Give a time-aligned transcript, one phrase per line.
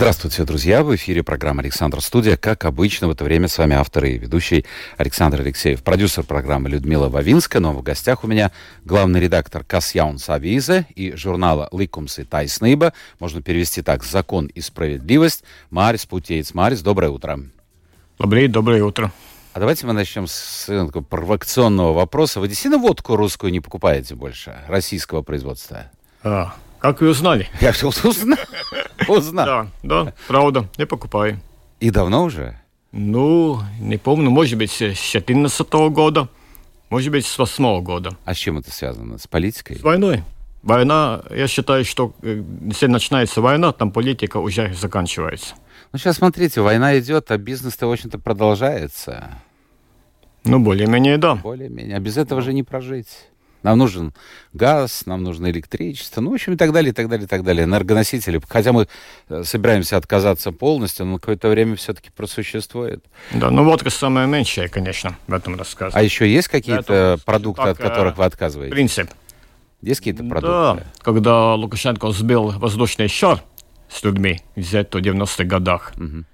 [0.00, 0.82] Здравствуйте, друзья!
[0.82, 2.38] В эфире программа «Александр Студия».
[2.38, 4.64] Как обычно, в это время с вами автор и ведущий
[4.96, 5.82] Александр Алексеев.
[5.82, 7.60] Продюсер программы Людмила Вавинская.
[7.60, 8.50] Но в гостях у меня
[8.86, 12.94] главный редактор Касьяунс Авиза и журнала «Ликумс и Тайснейба».
[13.18, 15.44] Можно перевести так «Закон и справедливость».
[15.68, 16.54] Марис Путеец.
[16.54, 17.38] Марис, доброе утро.
[18.18, 19.12] Доброе, доброе утро.
[19.52, 22.40] А давайте мы начнем с такого провокационного вопроса.
[22.40, 25.90] Вы действительно водку русскую не покупаете больше, российского производства?
[26.22, 27.50] А, как вы узнали?
[27.60, 28.38] Я все узнал.
[29.08, 29.46] Узнал.
[29.46, 31.40] Да, да, правда, не покупаю.
[31.80, 32.60] И давно уже?
[32.92, 36.28] Ну, не помню, может быть, с 2014 года,
[36.88, 38.10] может быть, с 2008 года.
[38.24, 39.18] А с чем это связано?
[39.18, 39.78] С политикой?
[39.78, 40.24] С войной.
[40.62, 45.54] Война, я считаю, что э, если начинается война, там политика уже заканчивается.
[45.92, 49.30] Ну, сейчас смотрите, война идет, а бизнес-то, в общем-то, продолжается.
[50.44, 51.36] Ну, более-менее, да.
[51.36, 51.96] Более-менее.
[51.96, 53.08] А без этого же не прожить.
[53.62, 54.12] Нам нужен
[54.52, 57.44] газ, нам нужно электричество, ну, в общем, и так далее, и так далее, и так
[57.44, 57.64] далее.
[57.64, 58.40] Энергоносители.
[58.48, 58.88] Хотя мы
[59.28, 63.04] э, собираемся отказаться полностью, но какое-то время все-таки просуществует.
[63.32, 65.96] Да, ну водка самая меньшая, конечно, в этом рассказе.
[65.96, 68.72] А еще есть какие-то продукты, так, от которых вы отказываетесь?
[68.72, 69.10] Принцип.
[69.82, 70.86] Есть какие-то Да, продукты?
[71.02, 73.42] когда Лукашенко сбил воздушный шар
[73.88, 75.92] с людьми где-то в 90-х годах,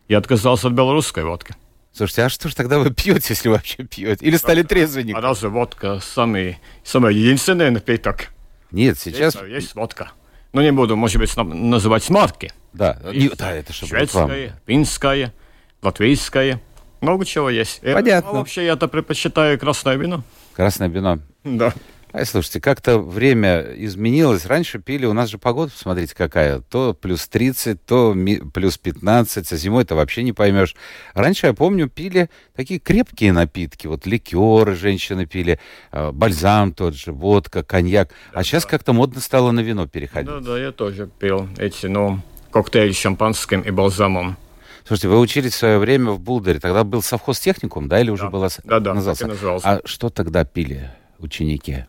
[0.09, 1.55] я отказался от белорусской водки.
[1.97, 4.23] Слушайте, а что ж тогда вы пьете, если вообще пьете?
[4.27, 5.23] Или стали А трезвенником?
[5.23, 8.29] разве водка самый, самый единственный напиток?
[8.71, 9.35] Нет, сейчас...
[9.37, 10.11] Есть, есть водка.
[10.53, 12.53] Ну, не буду, может быть, на- называть марки.
[12.75, 13.87] Да, не- да, это же.
[13.87, 15.33] Шведская, финская,
[15.81, 16.61] латвийская.
[17.01, 17.79] Много чего есть.
[17.81, 18.31] Э, Понятно.
[18.31, 20.23] а вообще, я-то предпочитаю красное вино.
[20.55, 21.21] Красное вино.
[21.45, 21.73] Да.
[22.17, 24.47] Ай, слушайте, как-то время изменилось.
[24.47, 26.61] Раньше пили, у нас же погода, посмотрите, какая.
[26.61, 30.75] То плюс 30, то ми- плюс 15, а зимой это вообще не поймешь.
[31.13, 33.87] Раньше, я помню, пили такие крепкие напитки.
[33.87, 35.61] Вот ликеры женщины пили,
[35.93, 38.09] э, бальзам тот же, водка, коньяк.
[38.33, 40.31] А сейчас как-то модно стало на вино переходить.
[40.31, 44.39] Да, да, я тоже пил эти, ну, коктейли с шампанским и бальзамом.
[44.87, 46.61] Слушайте, вы учились в свое время в Булдере.
[46.61, 48.31] Тогда был совхоз техникум, да, или уже Да.
[48.31, 48.49] была...
[48.65, 49.29] Да, да, назывался.
[49.63, 51.85] А что тогда пили ученики?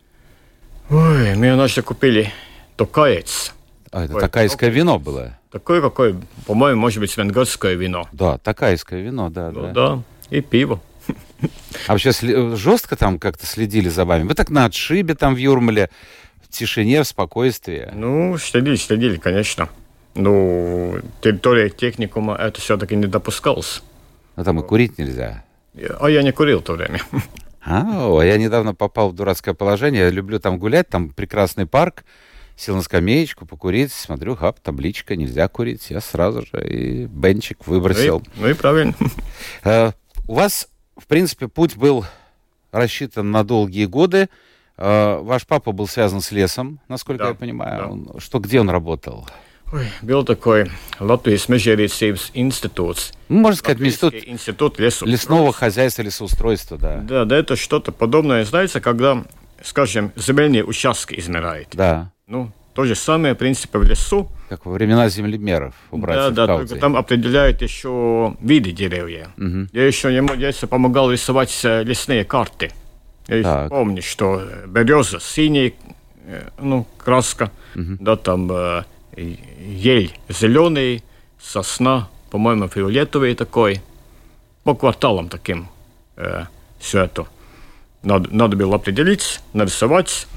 [0.90, 2.32] Ой, мне наши купили
[2.78, 3.54] токаец.
[3.92, 5.38] А, это такайское вино было.
[5.52, 6.16] Такое, какое,
[6.46, 8.08] по-моему, может быть, венгерское вино.
[8.12, 9.72] Да, такайское вино, да, Ну да.
[9.74, 10.82] да, и пиво.
[11.88, 12.12] А вообще
[12.56, 14.24] жестко там как-то следили за вами?
[14.28, 15.90] Вы так на отшибе там в Юрмале,
[16.42, 17.90] в тишине, в спокойствии.
[17.94, 19.70] Ну, следили, следили, конечно.
[20.16, 23.84] Ну, территория техникума это все-таки не допускалось.
[24.36, 25.44] Но там и курить нельзя.
[26.00, 27.02] А я не курил в то время.
[27.62, 30.04] А, о, я недавно попал в дурацкое положение.
[30.04, 32.06] Я люблю там гулять, там прекрасный парк.
[32.56, 35.90] Сел на скамеечку, покурить, смотрю, хап, табличка, нельзя курить.
[35.92, 38.24] Я сразу же и бенчик Ну и, выбросил.
[38.36, 38.96] ну и правильно.
[39.64, 39.92] Э,
[40.28, 40.68] У вас,
[40.98, 42.04] в принципе, путь был
[42.72, 44.30] рассчитан на долгие годы.
[44.78, 47.78] Э, Ваш папа был связан с лесом, насколько Да, я понимаю.
[47.80, 47.88] да.
[47.90, 49.28] Он- Что, где он работал?
[49.74, 53.12] Ой, был такой Латвийс Межерицības институт.
[53.28, 56.98] Ну, можно сказать, институт институт лесного хозяйства, лесоустройства, да.
[57.02, 59.26] Да, да, это что-то подобное, знаете, когда,
[59.62, 61.68] скажем, земельные участки измеряют.
[61.74, 62.12] Да.
[62.28, 64.30] Ну, то же самое, в принципе, в лесу.
[64.48, 66.68] Как во времена землемеров у Да, братьев да, Каудзи.
[66.70, 69.28] только там определяют еще виды деревьев.
[69.74, 72.72] Я еще ему детстве помогал рисовать э, лесные карты.
[73.28, 73.70] Я Так.
[73.70, 75.74] помню, что береза синяя,
[76.26, 78.84] э, ну, краска, да, там э,
[79.18, 81.04] ель зеленый,
[81.42, 83.82] сосна, по-моему, фиолетовый такой.
[84.64, 85.68] По кварталам таким
[86.80, 87.26] все это.
[88.04, 90.28] Надо, надо было определить, нарисовать.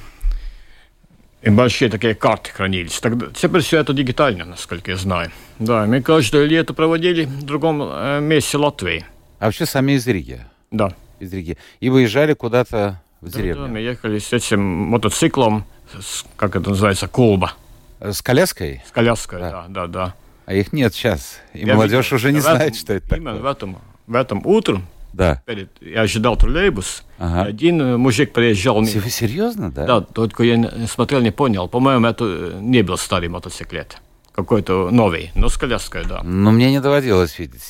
[1.43, 3.01] И большие такие карты хранились.
[3.01, 5.31] Тогда, теперь все это дигитально, насколько я знаю.
[5.59, 9.07] Да, мы каждое лето проводили в другом э, месте Латвии.
[9.39, 10.45] А вообще сами из Риги.
[10.71, 10.93] Да.
[11.19, 11.57] Из Риги.
[11.81, 13.69] И выезжали куда-то в Да, деревню.
[13.69, 15.65] мы ехали с этим мотоциклом,
[15.99, 17.70] с- как это называется, колба, Э,
[18.01, 18.83] С коляской?
[18.87, 19.51] с коляской, Да.
[19.51, 20.15] да, да, да.
[20.47, 21.39] А их нет сейчас.
[21.53, 23.53] И Я молодежь видел, уже не в знает, этом- что это Именно в такое.
[23.53, 25.43] этом, в этом утром, Да.
[25.47, 27.43] перед, я ожидал троллейбус, Ага.
[27.43, 29.87] один э, мужик приезжал, Вы серьезно, да?
[29.87, 33.99] да, только я смотрел, не понял, по-моему, это э, не был старый мотоциклет,
[34.33, 36.23] какой-то новый, но с коляской, да.
[36.23, 37.63] Но мне не доводилось видеть.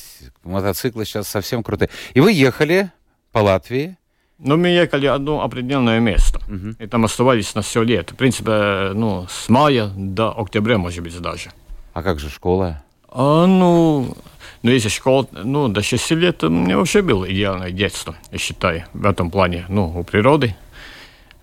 [0.43, 1.89] Мотоциклы сейчас совсем крутые.
[2.13, 2.91] И вы ехали
[3.31, 3.97] по Латвии.
[4.43, 6.39] Но мы ехали одно определенное место.
[6.79, 8.13] И там оставались на все лето.
[8.15, 11.51] В принципе, ну, с мая до октября, может быть, даже.
[11.93, 12.81] А как же школа?
[13.09, 14.15] А, ну,
[14.63, 18.85] ну, если школа, ну, до 6 лет у меня вообще было идеальное детство, я считаю,
[18.93, 20.55] в этом плане, ну, у природы.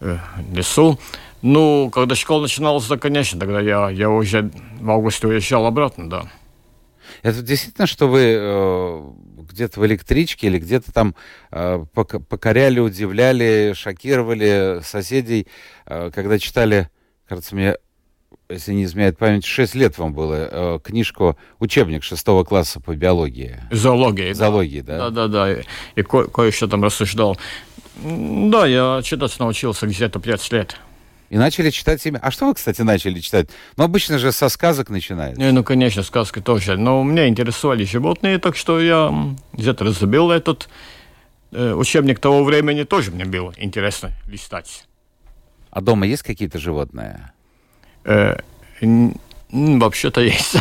[0.01, 0.17] э,
[0.53, 0.99] лесу.
[1.43, 6.23] Ну, когда школа начиналась, да, конечно, тогда я, я уже в августе уезжал обратно, да.
[7.23, 9.03] Это действительно, что вы э,
[9.51, 11.15] где-то в электричке или где-то там
[11.51, 15.47] э, покоряли, удивляли, шокировали соседей,
[15.87, 16.89] э, когда читали,
[17.29, 17.75] кажется, мне,
[18.49, 23.57] если не изменяет память, 6 лет вам было, э, книжку, учебник шестого класса по биологии.
[23.71, 24.33] Зоологии.
[24.33, 25.11] Зоологии, да.
[25.11, 25.65] Да-да-да, и,
[25.97, 27.39] и ко- кое-что там рассуждал.
[28.03, 30.77] Да, я читать научился где-то 5 лет.
[31.31, 32.19] И начали читать себе.
[32.23, 33.51] А что вы, кстати, начали читать?
[33.77, 35.41] Ну, обычно же со сказок начинается.
[35.41, 36.77] Не, ну, конечно, сказки тоже.
[36.77, 39.13] Но меня интересовали животные, так что я
[39.53, 40.69] где-то разобил этот
[41.53, 44.85] э, учебник того времени, тоже мне было интересно листать.
[45.71, 47.33] А дома есть какие-то животные?
[48.05, 48.39] Э,
[49.51, 50.57] вообще-то есть.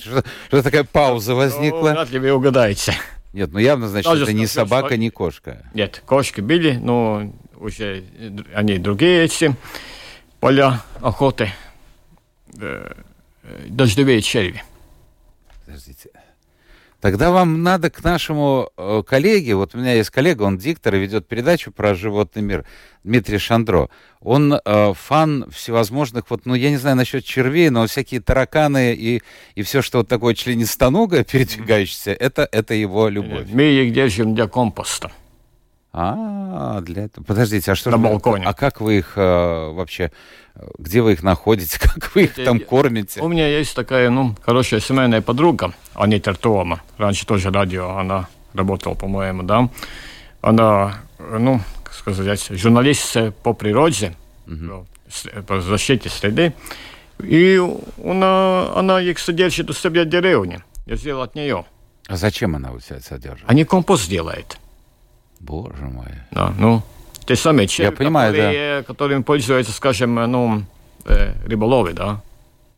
[0.00, 1.88] Что, что такая пауза возникла?
[1.88, 2.94] Ну, вряд ли вы угадаете.
[3.32, 5.66] Нет, ну явно, значит, Даже это не собака, не кошка.
[5.74, 8.04] Нет, кошки были, но уже
[8.54, 9.54] они другие эти
[10.40, 11.52] поля охоты,
[12.60, 12.92] э,
[13.68, 14.62] дождевые черви.
[15.64, 16.10] Подождите.
[17.00, 20.98] Тогда вам надо к нашему э, коллеге, вот у меня есть коллега, он диктор и
[20.98, 22.64] ведет передачу про животный мир,
[23.04, 23.88] Дмитрий Шандро.
[24.20, 29.22] Он э, фан всевозможных, вот, ну, я не знаю насчет червей, но всякие тараканы и,
[29.54, 33.46] и все, что вот такое членистоногое передвигающееся, это, это его любовь.
[33.52, 35.12] Мы их держим для компоста.
[36.00, 37.24] А, для этого.
[37.24, 38.02] Подождите, а что На же...
[38.02, 38.44] балконе.
[38.46, 40.12] А как вы их э, вообще...
[40.78, 41.78] Где вы их находите?
[41.94, 43.20] Как вы их Это, там кормите?
[43.20, 46.80] У меня есть такая, ну, хорошая семейная подруга, Анита Ртома.
[46.98, 49.68] Раньше тоже радио, она работала, по-моему, да.
[50.40, 54.16] Она, ну, как сказать, журналист по природе,
[54.48, 54.84] угу.
[55.46, 56.54] по защите среды.
[57.20, 57.60] И
[58.04, 60.64] она, она их содержит у себя в деревне.
[60.86, 61.64] Я сделал от нее.
[62.08, 63.44] А зачем она у себя содержит?
[63.46, 64.58] Они компост делают.
[65.40, 66.08] Боже мой.
[66.30, 66.82] Да, ну,
[67.24, 68.86] те самые черви, Я понимаю, которые, да.
[68.86, 70.62] которыми пользуются, скажем, ну,
[71.04, 72.20] э, рыболовы, да.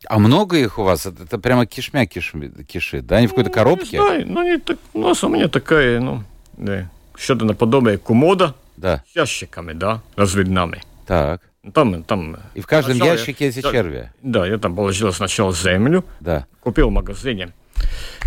[0.06, 1.06] А много их у вас?
[1.06, 2.32] Это, это прямо кишмя киш,
[2.66, 3.16] кишит, да?
[3.16, 3.98] Они в какой-то коробке?
[3.98, 6.24] Ну, не знаю, ну, не так, у нас у меня такая, ну,
[6.56, 9.04] да, что-то наподобие кумода да.
[9.12, 10.82] с ящиками, да, разведнами.
[11.06, 11.42] Так.
[11.74, 12.38] Там, там.
[12.54, 14.10] И в каждом ящике я, эти черви?
[14.22, 16.46] Да, я там положил сначала землю, да.
[16.60, 17.52] купил в магазине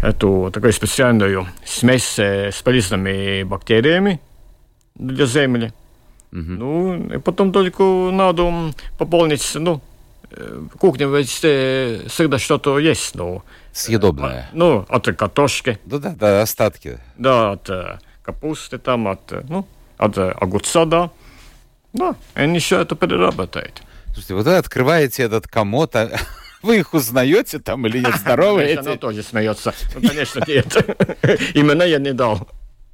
[0.01, 4.19] эту такую специальную смесь с полезными бактериями,
[4.95, 5.73] для земли.
[6.31, 6.41] Угу.
[6.41, 9.81] Ну, и потом только надо пополнить, ну,
[10.31, 13.43] э, кухня ведь всегда что-то есть, ну.
[13.71, 14.49] Съедобное.
[14.53, 15.79] Ну, от картошки.
[15.85, 16.99] Да-да, да, остатки.
[17.17, 19.67] Да, от э, капусты там, от, э, ну,
[19.97, 21.11] от огурца, да.
[21.93, 23.83] Да, они все это перерабатывают.
[24.07, 26.09] Слушайте, вот вы открываете этот комод, а
[26.63, 28.77] вы их узнаете там или нет, здоровые?
[28.77, 29.73] Она тоже смеется.
[29.95, 30.99] Ну, конечно, нет.
[31.53, 32.47] Именно я не дал.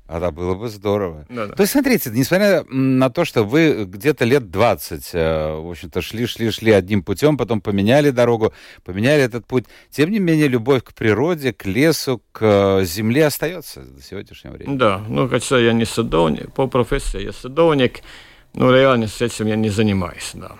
[0.09, 1.27] А да, было бы здорово.
[1.29, 1.53] Да, да.
[1.53, 6.25] То есть, смотрите, несмотря на то, что вы где-то лет 20, э, в общем-то, шли,
[6.25, 8.51] шли, шли одним путем, потом поменяли дорогу,
[8.83, 13.81] поменяли этот путь, тем не менее, любовь к природе, к лесу, к э, земле остается
[13.81, 14.77] до сегодняшнего времени.
[14.77, 17.99] Да, ну, хотя я не садовник, по профессии я садовник,
[18.55, 20.53] но реально с этим я не занимаюсь, да.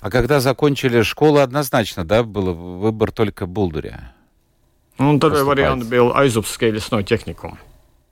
[0.00, 4.00] А когда закончили школу, однозначно, да, был выбор только Булдуре?
[4.98, 7.58] Ну, второй вариант был Айзубский лесной техникум.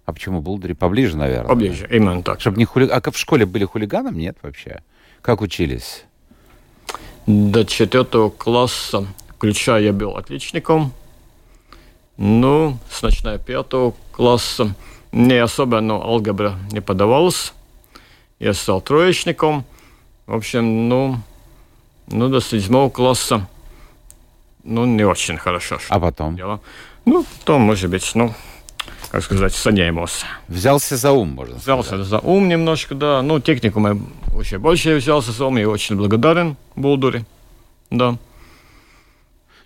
[0.06, 0.73] А почему Булдыри?
[0.73, 1.49] Поближе, наверное.
[1.49, 2.40] Поближе, именно так.
[2.40, 2.88] Чтобы не хули...
[2.88, 4.16] А в школе были хулиганом?
[4.16, 4.81] Нет вообще.
[5.21, 6.04] Как учились?
[7.26, 10.93] До четвертого класса, включая, я был отличником.
[12.16, 14.75] Ну, с начиная пятого класса
[15.12, 17.52] мне особо ну, алгебра не подавалась.
[18.38, 19.66] Я стал троечником.
[20.26, 21.19] В общем, ну,
[22.11, 23.47] ну до седьмого класса
[24.69, 25.79] ну, не очень хорошо.
[25.88, 26.37] А потом?
[26.37, 26.61] Дело.
[27.07, 28.35] Ну, то, может быть, ну,
[29.11, 30.27] как сказать, соняемся.
[30.47, 32.07] Взялся за ум, можно Взялся сказать.
[32.07, 33.23] за ум немножко, да.
[33.23, 33.97] Ну, техникум я
[34.37, 37.25] очень больше взялся за ум, я очень благодарен Булдуре,
[37.91, 38.19] да.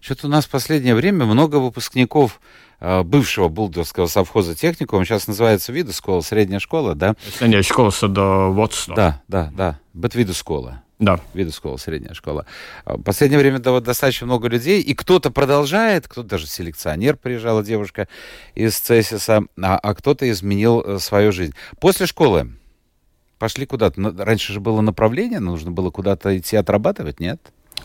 [0.00, 2.40] Что-то у нас в последнее время много выпускников
[2.78, 7.16] э, бывшего Булдурского совхоза техникум, сейчас называется Видоскола, средняя школа, да?
[7.38, 8.94] Средняя школа садоводства.
[8.94, 10.82] Да, да, да, Бетвидоскола.
[11.02, 11.18] Да.
[11.34, 12.46] Видоскола, средняя школа.
[12.84, 18.06] А, в последнее время достаточно много людей, и кто-то продолжает, кто-то даже селекционер приезжала девушка
[18.54, 21.54] из Цесиса, а, а кто-то изменил э, свою жизнь.
[21.80, 22.52] После школы
[23.40, 24.00] пошли куда-то.
[24.16, 27.40] Раньше же было направление, нужно было куда-то идти отрабатывать, нет?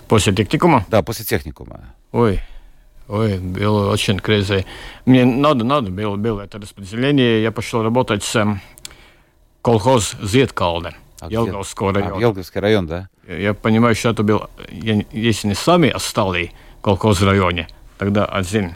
[0.07, 0.85] После техникума?
[0.87, 1.95] Да, после техникума.
[2.11, 2.39] Ой,
[3.07, 4.63] Ой, было очень кризис.
[5.05, 7.41] Мне надо, надо было, было это распределение.
[7.41, 8.61] Я пошел работать с эм,
[9.63, 10.93] колхоз Зеткалде.
[11.19, 12.15] А Елговского района.
[12.15, 13.09] А, Елговский район, да?
[13.27, 18.75] Я понимаю, что это был, если не самый осталый колхоз в районе, тогда один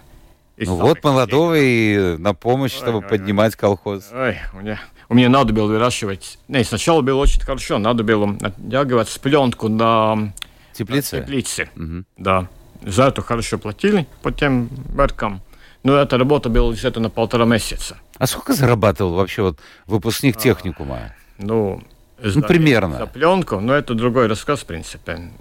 [0.58, 3.10] Ну вот молодого и на помощь, чтобы ой, ой.
[3.10, 4.10] поднимать колхоз.
[4.12, 4.80] Ой, у меня,
[5.10, 6.40] у меня надо было выращивать.
[6.48, 10.34] Не, сначала было очень хорошо, надо было натягивать с пленку на
[10.74, 11.20] Теплица?
[11.20, 11.70] теплице.
[11.76, 12.06] Мгм.
[12.18, 12.48] Да.
[12.84, 15.42] За это хорошо платили по тем меркам.
[15.84, 17.98] Но эта работа была где-то на полтора месяца.
[18.18, 21.14] А сколько зарабатывал вообще вот выпускник техникума?
[21.40, 21.82] Ну,
[22.22, 22.98] за, примерно.
[22.98, 25.32] За пленку, но это другой рассказ, в принципе.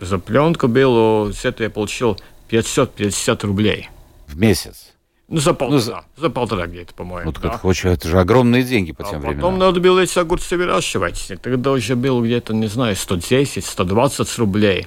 [0.00, 2.18] За пленку было, где-то я получил
[2.48, 3.90] 550 рублей.
[4.26, 4.92] В месяц?
[5.28, 5.80] Ну, за полтора.
[5.80, 6.30] за- за...
[6.30, 7.26] полтора где-то, по-моему.
[7.30, 7.48] Ну, так да.
[7.56, 9.58] это, очень- это же огромные деньги по А тем потом временам.
[9.58, 11.30] надо было эти огурцы выращивать.
[11.30, 14.86] И тогда уже было где-то, не знаю, 110, 120 рублей.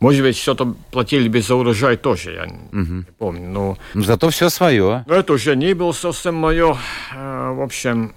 [0.00, 3.48] Может быть, что-то платили без за урожай тоже, я не- не помню.
[3.48, 5.04] Но, Ну, зато все свое.
[5.06, 6.76] но это уже не было совсем мое.
[7.14, 8.14] Э, В общем,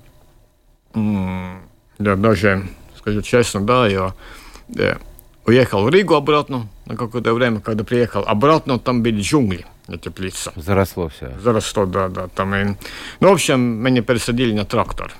[1.99, 4.13] да, даже, скажу честно, да, я
[4.77, 4.97] э,
[5.45, 10.51] уехал в Ригу обратно на какое-то время, когда приехал обратно, там были джунгли на теплице.
[10.55, 11.37] Заросло все.
[11.39, 12.53] Заросло, да, да, там.
[12.55, 12.75] и-
[13.19, 15.13] Ну, в общем, меня пересадили на трактор.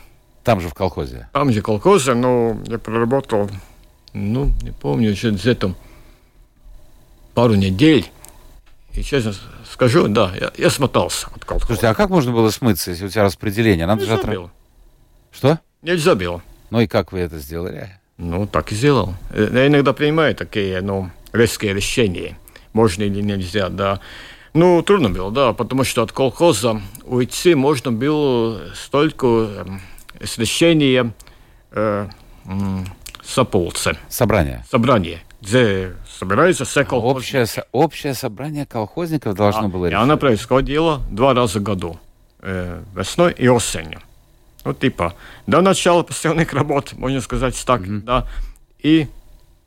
[0.43, 1.27] Там же в колхозе.
[1.33, 3.49] Там же колхозы, но я проработал,
[4.13, 5.75] ну, не помню, еще где-то
[7.33, 8.09] пару недель.
[8.93, 9.33] И честно
[9.71, 11.67] скажу, да, я, я смотался от колхоза.
[11.67, 13.85] Слушайте, а как можно было смыться, если у тебя распределение?
[13.85, 14.51] Надо же Нельзя отра- было.
[15.31, 15.59] Что?
[15.81, 16.41] Нельзя было.
[16.69, 17.89] Ну и как вы это сделали?
[18.17, 19.13] Ну, так и сделал.
[19.31, 22.37] Э, Я иногда принимаю такие, ну, резкие решения.
[22.73, 23.99] Можно или нельзя, да.
[24.53, 29.81] Ну, трудно было, да, потому что от колхоза уйти можно было столько эм,
[30.23, 31.13] с решения
[31.71, 32.07] э,
[32.45, 32.85] м,
[33.23, 33.97] Саполце.
[34.09, 34.65] Собрание.
[34.71, 37.17] собрание, где собирается все колхозы.
[37.17, 40.01] Общее, со- общее собрание колхозников должно А, было и решить.
[40.01, 41.99] она происходила два раза в году,
[42.41, 43.99] э, весной и осенью.
[44.65, 45.13] Ну, типа,
[45.45, 48.27] до начала постоянных работ, можно сказать так, да,
[48.79, 49.07] и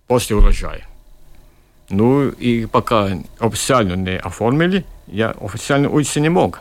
[0.06, 0.87] после урожая.
[1.88, 6.61] Ну, и пока официально не оформили, я официально уйти не мог.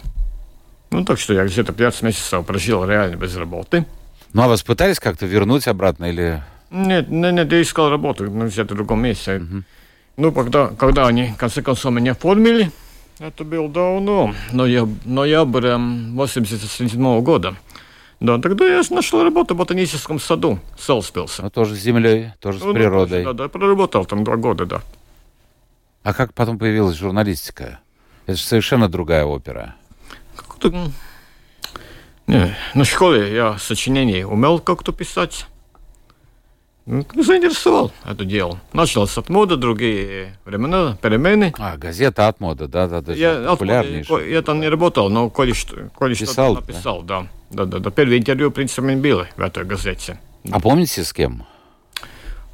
[0.91, 3.85] Ну, так что я где-то 5 месяцев прожил реально без работы.
[4.33, 6.41] Ну а вас пытались как-то вернуть обратно или...
[6.71, 9.41] Нет, нет, нет, я искал работу ну, где-то в другом месте.
[10.17, 12.71] Ну, когда, когда они, в конце концов, меня оформили,
[13.19, 17.55] это было давно, ноябрь, ноябрь эм, 87 года.
[18.19, 21.43] Да, тогда я нашел работу в ботаническом саду, Селспилса.
[21.43, 23.23] Ну тоже с землей, тоже с Ну, ну, природой.
[23.23, 24.81] Да, да, проработал там два года, да.
[26.03, 27.79] А как потом появилась журналистика?
[28.25, 29.75] Это же совершенно другая опера.
[30.35, 30.91] Как-то,
[32.27, 35.45] не, на школе я сочинения умел как-то писать.
[36.85, 38.59] Ну, Заинтересовал это дело.
[38.73, 41.53] Началось от моды, другие времена, перемены.
[41.57, 44.27] А, газета от моды, да-да-да, Я, популярнейшая.
[44.27, 47.21] я там не работал, но кое-что, кое-что Писал, написал, да.
[47.21, 47.89] Да, да, да.
[47.91, 50.19] Первое интервью, в принципе, было в этой газете.
[50.51, 51.45] А помните с кем?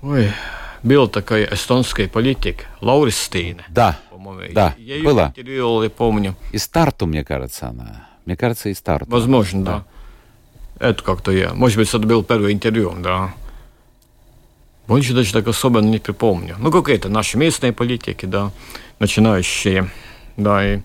[0.01, 0.31] Ой,
[0.83, 4.53] был такой эстонский политик Лауристин, Да, по-моему.
[4.53, 5.27] Да, я ее было.
[5.27, 6.35] интервьюировал, я помню.
[6.51, 8.07] из Тарту, мне кажется, она.
[8.25, 9.09] Мне кажется, из Тарту.
[9.09, 9.83] Возможно, да.
[10.79, 11.53] Это как-то я.
[11.53, 13.33] Может быть, это был первое интервью, да.
[14.87, 16.55] Больше даже так особо не припомню.
[16.59, 18.51] Ну, какие-то наши местные политики, да,
[18.99, 19.89] начинающие,
[20.37, 20.79] да, и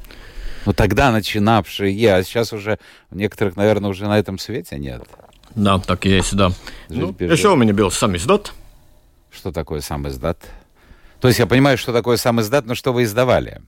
[0.67, 2.79] Ну тогда начинавшие, а сейчас уже
[3.11, 5.03] некоторых, наверное, уже на этом свете нет.
[5.55, 6.51] да, так и есть, да.
[6.89, 8.53] Жить Ну, еще у меня был сам издат.
[9.31, 10.39] Что такое сам издат?
[11.21, 13.61] То есть я понимаю, что такое сам издат, но что вы издавали?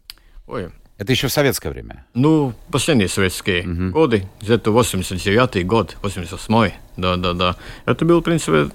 [0.47, 2.05] Ой, Это еще в советское время.
[2.15, 7.57] Ну, последние советские годы, где-то 89 год, 88 да, да, да.
[7.87, 8.71] Это был, в принципе,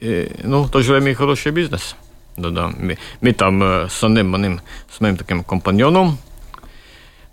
[0.00, 1.96] э, ну, в то же время хороший бизнес.
[2.36, 2.68] Да, да.
[2.68, 4.60] Мы, мы там э, с одним моим,
[4.94, 6.18] с моим таким компаньоном,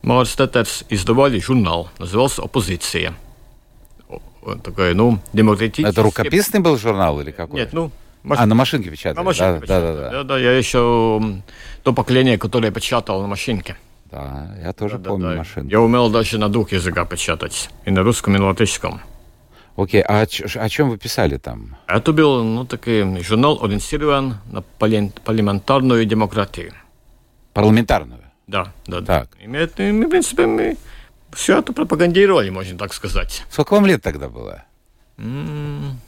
[0.04, 3.14] Марс Тетерс, издавали журнал, назывался «Оппозиция».
[4.64, 5.90] Такой, ну, демократический...
[5.90, 7.62] Это рукописный был журнал или какой?
[7.62, 7.90] Нет, ну,
[8.30, 9.16] А, на машинке печатали?
[9.16, 9.82] на машинке да, печатали.
[9.86, 10.12] да, да, да.
[10.12, 11.22] да, да, я еще
[11.84, 13.78] то поколение, которое печатал на машинке.
[14.12, 15.36] Да, я тоже Да, помню да.
[15.38, 15.72] машинку.
[15.72, 17.70] Я умел даже на двух языках печатать.
[17.86, 19.00] И на русском, и на латышском.
[19.78, 20.26] Окей, а о,
[20.60, 21.78] о чем вы писали там?
[21.88, 26.74] Это был ну, такой журнал, ориентирован на парламентарную демократию.
[27.54, 28.20] Парламентарную.
[28.48, 29.22] Да, да, да.
[29.22, 29.30] Так.
[29.42, 30.78] И мы, мы, в принципе, мы
[31.34, 33.44] все это пропагандировали, можно так сказать.
[33.50, 34.64] Сколько вам лет тогда было?
[35.18, 36.00] М,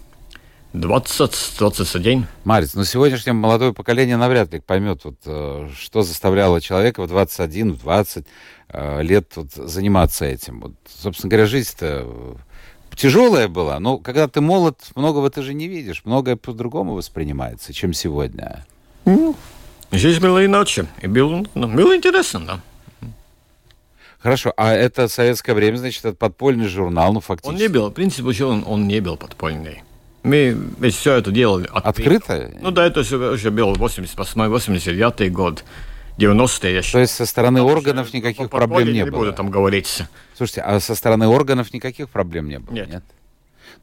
[0.74, 2.26] 20-21.
[2.44, 7.74] Марис, ну сегодняшнее молодое поколение навряд ли поймет, вот, э, что заставляло человека в 21,
[7.74, 8.26] в 20
[8.70, 10.60] э, лет вот, заниматься этим.
[10.62, 12.36] Вот, собственно говоря, жизнь-то э,
[12.96, 17.94] тяжелая была, но когда ты молод, многого ты же не видишь, многое по-другому воспринимается, чем
[17.94, 18.66] сегодня.
[19.92, 20.88] Жизнь была иначе.
[21.02, 22.60] И было, ну, было интересно, да.
[24.20, 27.62] Хорошо, а это советское время, значит, это подпольный журнал, ну Он фактически.
[27.62, 29.84] не был, в принципе, он, он не был подпольный.
[30.24, 32.34] Мы ведь все это делали открыто.
[32.34, 32.52] Открыто?
[32.60, 35.64] Ну да, это уже, уже был 88-89 год.
[36.18, 36.92] 90-е еще.
[36.94, 39.20] То есть со стороны органов никаких по, проблем не не было?
[39.20, 40.04] буду там говорить.
[40.36, 42.74] Слушайте, а со стороны органов никаких проблем не было?
[42.74, 43.04] Нет.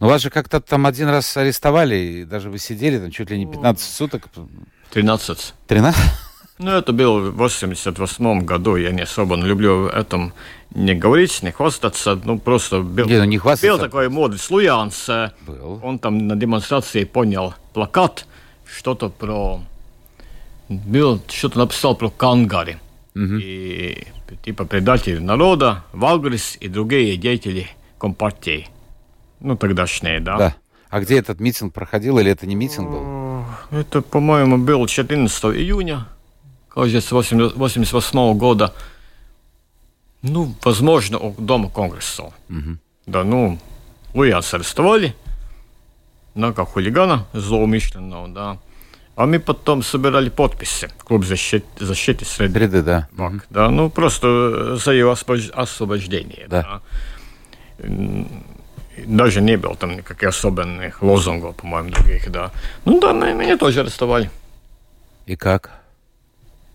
[0.01, 3.39] Ну, вас же как-то там один раз арестовали, и даже вы сидели там чуть ли
[3.39, 4.25] не 15 суток.
[4.93, 5.55] 13.
[5.67, 6.01] 13?
[6.59, 8.77] Ну, это было в 88 году.
[8.77, 10.33] Я не особо люблю этом
[10.75, 12.21] не говорить, не хвастаться.
[12.25, 13.67] Ну, просто был, Не, ну, не хвастаться.
[13.73, 15.81] был такой э, Был.
[15.83, 18.27] Он там на демонстрации понял плакат,
[18.67, 19.61] что-то про...
[20.69, 22.79] Был, что-то написал про Кангари.
[23.17, 24.07] И
[24.43, 27.69] типа предатели народа, Вагрис и другие деятели
[27.99, 28.69] Компартии.
[29.41, 30.37] Ну, тогдашние, да.
[30.39, 30.57] Да.
[30.89, 33.22] А где этот митинг проходил, или это не митинг был?
[33.73, 36.07] Это, по-моему, был 14 июня,
[36.69, 38.75] кажется, 88 года.
[40.23, 42.33] Ну, возможно, у Дома Конгресса.
[43.07, 43.59] Да, ну,
[44.15, 45.15] Луянс арестовали,
[46.35, 48.59] на как хулигана злоумышленного, да.
[49.17, 50.89] А мы потом собирали подписи.
[51.05, 52.53] Клуб защиты, защиты среды.
[52.59, 53.09] Среды, да.
[53.13, 56.47] Бак, да, ну просто за его освобож- освобождение.
[56.49, 56.81] Да.
[57.79, 58.29] М,
[59.07, 62.51] Даже не было там никаких особенных лозунгов, по-моему, других, да.
[62.85, 64.31] Ну да, меня тоже арестовали.
[65.27, 65.71] И как?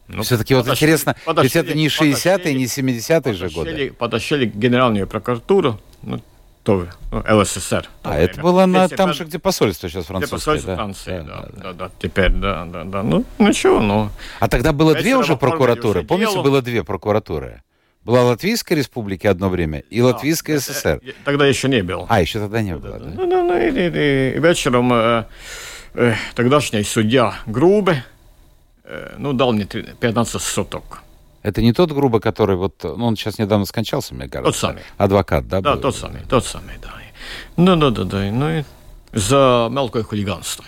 [0.08, 3.92] Ну, Все-таки вот интересно, ведь это не 60-е, подошли- не 70-е же годы.
[3.92, 6.22] Подошли, в Генеральную прокуратуру, ну,
[6.64, 7.84] то, ну, ЛССР.
[8.02, 8.44] то А это время.
[8.44, 10.38] было на, там же, где посольство сейчас где французское.
[10.38, 10.76] посольство да?
[10.76, 11.62] Франции, да, да.
[11.62, 13.04] да, да, теперь, да, да, да.
[13.04, 14.10] Ну, ничего, ну.
[14.40, 16.04] А тогда было две уже прокуратуры.
[16.04, 16.44] Помните, дело.
[16.44, 17.62] было две прокуратуры?
[18.08, 21.02] Была Латвийская республика одно время и Латвийская ССР.
[21.04, 22.06] Э, Тогда еще не было.
[22.08, 23.06] А, еще тогда не было, да?
[23.14, 25.26] Ну, ну, ну, и, и- и вечером э,
[25.94, 28.06] э, тогдашний судья Грубе
[28.86, 31.02] э, ну, дал мне три- 15 суток.
[31.44, 34.52] Это не тот грубо, который вот, ну, он сейчас недавно скончался, мне кажется.
[34.54, 34.84] Тот самый.
[34.98, 35.60] Адвокат, да?
[35.60, 35.82] Да, был?
[35.82, 36.94] тот самый, тот самый, да.
[37.58, 38.20] Ну, да, да, да.
[38.32, 38.64] Ну, и
[39.12, 40.64] за мелкое хулиганство.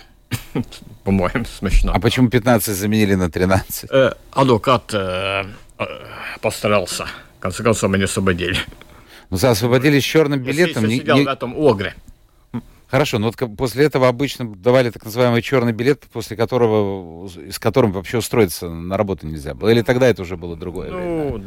[1.04, 1.92] По-моему, смешно.
[1.94, 3.86] А почему 15 заменили на 13?
[3.90, 5.44] Э, адвокат э,
[5.78, 5.84] э,
[6.42, 7.06] постарался.
[7.40, 8.54] В конце концов, меня освободили.
[9.30, 10.84] Ну, освободили с черным билетом.
[10.84, 11.94] Я сидел не- в этом огре.
[12.88, 17.58] Хорошо, но вот ка- после этого обычно давали так называемый черный билет, после которого, с
[17.58, 19.70] которым вообще устроиться на работу нельзя было.
[19.70, 21.30] Или тогда это уже было другое время?
[21.30, 21.38] Ну,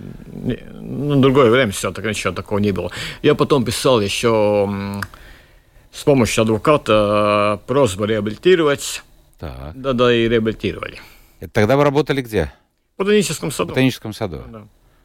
[0.45, 2.89] не- ну, другое время все, так ничего такого не было.
[3.21, 4.99] Я потом писал еще
[5.91, 9.03] с помощью адвоката э, просьбу реабилитировать.
[9.37, 9.73] Так.
[9.75, 10.97] Да-да, и реабилитировали.
[11.39, 12.51] Это тогда вы работали где?
[12.95, 13.69] В ботаническом В саду.
[13.69, 14.41] ботаническом саду.
[14.51, 14.63] Да.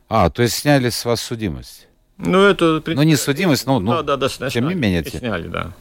[0.09, 1.87] А, то есть сняли с вас судимость.
[2.17, 2.83] Ну, это...
[2.87, 4.51] Ну, не судимость, ну, ну, да, да, да, сняли.
[4.51, 5.73] тем не менее, Сняли, да.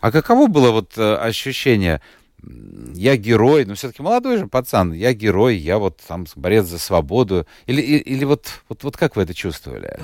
[0.00, 2.00] А каково было вот э, ощущение?
[2.94, 7.46] Я герой, но все-таки молодой же пацан, я герой, я вот там борец за свободу.
[7.66, 9.98] Или, и- или вот, вот, вот как вы это чувствовали?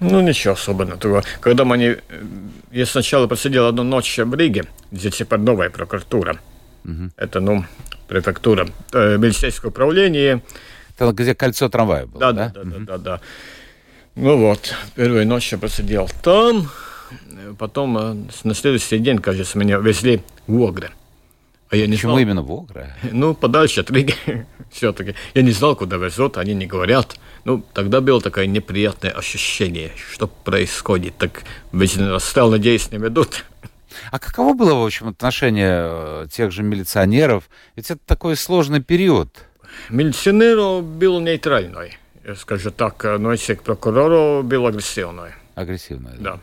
[0.00, 1.22] Ну, ничего особенного.
[1.40, 1.76] Когда мы...
[1.78, 1.96] не-
[2.70, 6.38] Я сначала просидел одну ночь в Риге, где теперь новая прокуратура.
[7.16, 7.64] Это, ну,
[8.06, 8.68] префектура.
[8.92, 10.42] Э, милицейское управление.
[10.98, 12.48] Это где кольцо трамвая было, Да, да?
[12.54, 13.20] да, да, да, да, да.
[14.16, 16.68] Ну вот, первую ночь я просидел там,
[17.56, 20.90] потом э, на следующий день, кажется, меня везли в Огре.
[21.70, 22.96] А я не Почему знал, именно в Огре?
[23.12, 24.14] ну, подальше от Риги
[24.72, 25.14] все-таки.
[25.34, 27.16] Я не знал, куда везут, они не говорят.
[27.44, 31.16] Ну, тогда было такое неприятное ощущение, что происходит.
[31.16, 33.44] Так ведь расстрел, надеюсь, не ведут.
[34.10, 37.48] А каково было, в общем, отношение э, тех же милиционеров?
[37.76, 39.28] Ведь это такой сложный период.
[39.90, 45.30] Милиционер был нейтральный, я скажу так, но если к прокурору был агрессивный.
[45.54, 46.14] Агрессивное.
[46.18, 46.40] Да.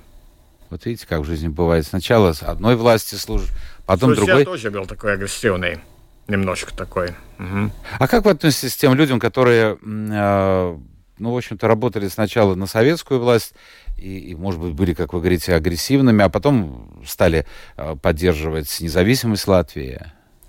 [0.69, 1.85] Вот видите, как в жизни бывает.
[1.85, 3.49] Сначала с одной власти служишь,
[3.85, 4.45] потом Друзья другой.
[4.45, 5.79] тоже был такой агрессивный,
[6.27, 7.11] немножко такой.
[7.37, 7.71] Мгм.
[7.99, 10.77] А как вы относитесь к тем людям, которые, э,
[11.19, 13.53] ну, в общем-то, работали сначала на советскую власть
[13.97, 17.45] и, и, может быть, были, как вы говорите, агрессивными, а потом стали
[17.77, 20.01] э, поддерживать независимость Латвии?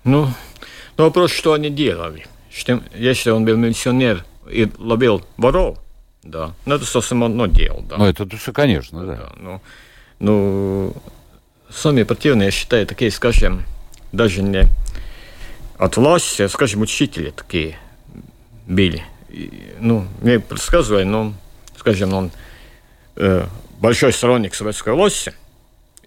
[0.03, 0.29] Ну,
[0.97, 2.25] но вопрос, что они делали.
[2.57, 5.77] Что, если он был милиционер и ловил воров,
[6.23, 7.97] да, ну это совсем одно дело, да.
[7.97, 9.15] Ну, это все, конечно, да.
[9.15, 9.61] Да, ну,
[10.19, 10.93] ну,
[11.69, 13.63] самые противные, я считаю, такие, скажем,
[14.11, 14.67] даже не
[15.77, 17.77] от власти, а, скажем, учителя такие
[18.65, 19.03] били.
[19.29, 21.35] И, ну, мне предсказывали, ну,
[21.77, 22.31] скажем, он
[23.17, 23.45] э,
[23.79, 25.31] большой сторонник советской власти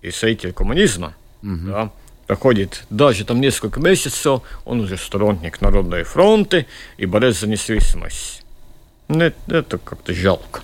[0.03, 1.93] и строитель коммунизма, да,
[2.31, 6.65] проходит даже там несколько месяцев, он уже сторонник Народной фронта
[6.97, 8.45] и борец за независимость.
[9.09, 10.61] Ну, это как-то жалко.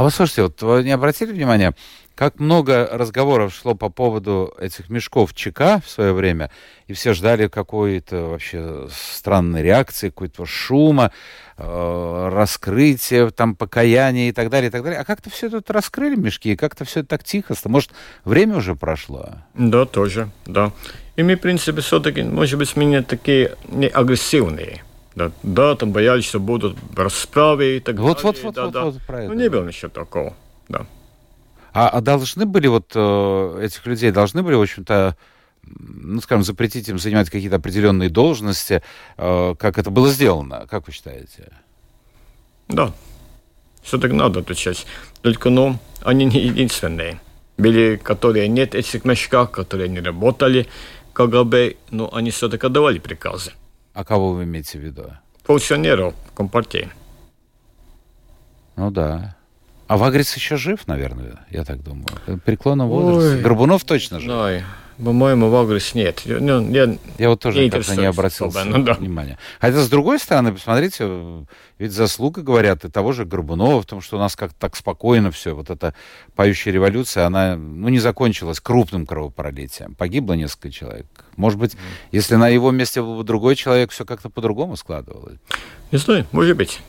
[0.00, 1.74] А вы слушайте, вот вы не обратили внимания,
[2.14, 6.50] как много разговоров шло по поводу этих мешков ЧК в свое время,
[6.86, 11.12] и все ждали какой-то вообще странной реакции, какой-то шума,
[11.58, 14.98] э, раскрытия, там, покаяния и так далее, и так далее.
[14.98, 17.54] А как-то все это раскрыли мешки, и как-то все так тихо.
[17.54, 17.72] стало.
[17.72, 17.90] Может,
[18.24, 19.34] время уже прошло?
[19.52, 20.72] Да, тоже, да.
[21.16, 24.82] И мы, в принципе, все-таки, может быть, мы не такие не агрессивные.
[25.14, 28.42] Да, да, там боялись, что будут расправы и так вот, далее.
[28.42, 28.84] Вот, вот, да, вот, да.
[28.84, 29.34] вот, про ну, это.
[29.34, 30.34] не было ничего такого,
[30.68, 30.86] да.
[31.72, 35.16] А, а должны были вот э, этих людей, должны были, в общем-то,
[35.62, 38.82] ну, скажем, запретить им занимать какие-то определенные должности,
[39.16, 41.52] э, как это было сделано, как вы считаете?
[42.68, 42.92] Да,
[43.82, 44.86] все так надо отвечать.
[45.22, 47.20] Только, ну, они не единственные.
[47.56, 50.66] Были, которые нет этих мешках, которые не работали
[51.12, 53.52] КГБ, но они все-таки давали приказы.
[53.92, 55.12] А кого вы имеете в виду?
[55.44, 56.88] Функционеров Компартии.
[58.76, 59.36] Ну да.
[59.88, 62.06] А Вагрис еще жив, наверное, я так думаю.
[62.26, 63.36] В преклонном возрасте.
[63.36, 63.42] Ой.
[63.42, 64.28] Горбунов точно жив.
[64.28, 64.62] Да,
[65.04, 66.22] по-моему, Вагрис нет.
[66.24, 68.94] Ну, я, Я вот тоже Не не обратил ну да.
[68.94, 69.38] внимания.
[69.60, 71.46] Хотя, с другой стороны, посмотрите,
[71.78, 75.30] ведь заслуга, говорят, и того же Горбунова в том, что у нас как-то так спокойно
[75.30, 75.54] все.
[75.54, 75.94] Вот эта
[76.36, 79.94] поющая революция, она, ну, не закончилась крупным кровопролитием.
[79.94, 81.06] Погибло несколько человек.
[81.36, 81.76] Может быть,
[82.12, 85.38] если на его месте был бы другой человек, все как-то по-другому складывалось.
[85.90, 86.80] не знаю, может быть.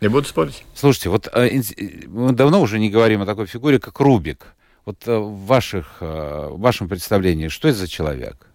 [0.00, 0.64] Не буду спорить.
[0.74, 4.54] Слушайте, вот э, э, мы давно уже не говорим о такой фигуре, как Рубик.
[4.84, 8.46] Вот э, в, ваших, э, в вашем представлении, что это за человек?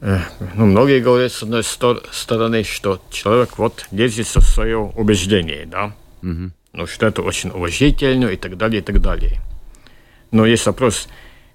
[0.00, 0.20] Э,
[0.54, 5.92] Ну, многие говорят, с одной стор- стороны, что человек вот держится в свое убеждение, да,
[6.22, 6.52] Мгм.
[6.72, 9.40] ну, что это очень уважительно и так далее, и так далее.
[10.30, 11.08] Но есть вопрос,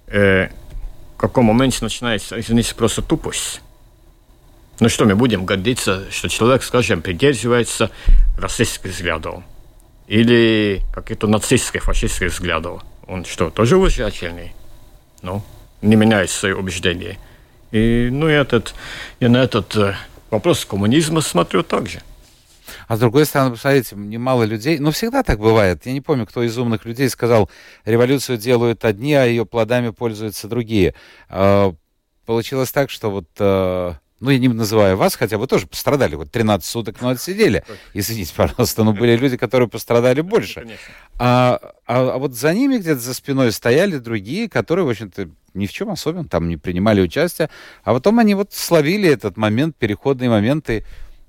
[0.06, 0.48] э,
[1.16, 3.60] в каком моменте начинается, извините, просто тупость.
[4.80, 7.90] Ну что, мы будем гордиться, что человек, скажем, придерживается
[8.38, 9.42] расистских взглядов
[10.06, 12.82] или каких-то нацистских, фашистских взглядов.
[13.10, 14.52] Он что, тоже уважительный?
[15.20, 15.42] Ну,
[15.82, 17.18] не меняет свои убеждения.
[17.72, 18.74] И, ну, и этот,
[19.18, 19.96] я на этот э,
[20.30, 22.02] вопрос коммунизма смотрю так же.
[22.86, 25.86] А с другой стороны, посмотрите, немало людей, ну, всегда так бывает.
[25.86, 27.50] Я не помню, кто из умных людей сказал,
[27.84, 30.94] революцию делают одни, а ее плодами пользуются другие.
[31.28, 31.74] А,
[32.30, 36.30] Получилось так, что вот, э, ну, я не называю вас, хотя вы тоже пострадали, вот
[36.30, 37.64] 13 суток, но отсидели.
[37.94, 40.60] Извините, пожалуйста, но были люди, которые пострадали больше.
[40.60, 40.92] Конечно.
[41.18, 45.66] А, а, а вот за ними где-то за спиной стояли другие, которые, в общем-то, ни
[45.66, 47.48] в чем особенном там не принимали участие,
[47.82, 50.84] а потом они вот словили этот момент, переходные моменты,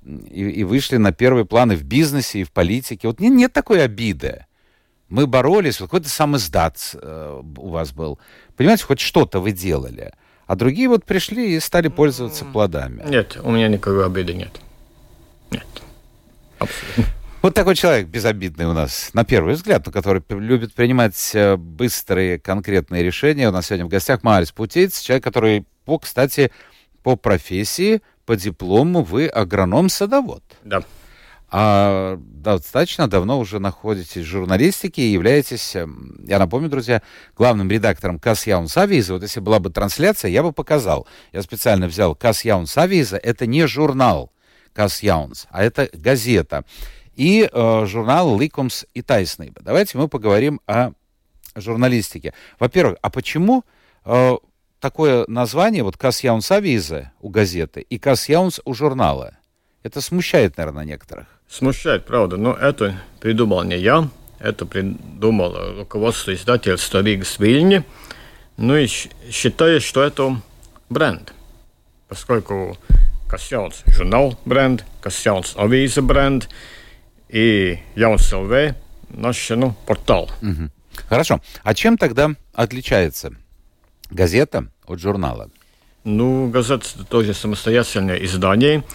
[0.06, 3.08] и, и вышли на первый план и в бизнесе, и в политике.
[3.08, 4.46] Вот не- нет такой обиды.
[5.10, 8.20] Мы боролись, вот какой-то сам издат э, у вас был.
[8.56, 10.14] Понимаете, хоть что-то вы делали.
[10.52, 13.02] А другие вот пришли и стали пользоваться плодами.
[13.08, 14.60] Нет, у меня никакой обиды нет.
[15.50, 15.66] Нет.
[16.60, 17.06] Абсолютно.
[17.42, 22.38] Вот такой человек безобидный у нас, на первый взгляд, но который любит принимать э, быстрые,
[22.38, 23.48] конкретные решения.
[23.48, 26.52] У нас сегодня в гостях Марис Путейц, человек, который, по, кстати,
[27.02, 30.44] по профессии, по диплому вы агроном-садовод.
[30.66, 30.84] Да.
[31.54, 37.02] А достаточно давно уже находитесь в журналистике и являетесь, эм, я напомню, друзья,
[37.36, 39.14] главным редактором Кас Яунс Авиза.
[39.14, 41.08] Вот если была бы трансляция, я бы показал.
[41.34, 43.18] Я специально взял Кас Яунс Авиза.
[43.18, 44.32] Это не журнал
[44.72, 46.64] Кас Яунс, а это газета.
[47.16, 49.62] И э, журнал Ликумс и Тайснейба.
[49.62, 50.92] Давайте мы поговорим о
[51.56, 52.34] журналистике.
[52.60, 53.66] Во-первых, а почему
[54.06, 54.38] э,
[54.80, 59.38] такое название, вот Кас Яунс Авиза у газеты и Кас Яунс у журнала?
[59.84, 61.41] Это смущает, наверное, некоторых.
[61.52, 64.08] Смущает, правда, но это придумал не я,
[64.40, 67.84] это придумал руководство издательства Ригс Вильни.
[68.56, 70.42] Ну и считаю, что это
[70.90, 71.34] бренд,
[72.08, 72.78] поскольку
[73.28, 76.48] Касьянс журнал бренд, Касьянс авиза бренд
[77.28, 78.74] и Яунс ЛВ
[79.10, 80.32] наш ну, портал.
[80.40, 80.72] Мгм.
[81.10, 81.42] Хорошо.
[81.64, 83.34] А чем тогда отличается
[84.10, 85.50] газета от журнала?
[86.06, 88.86] Ну, газета тоже самостоятельное издание.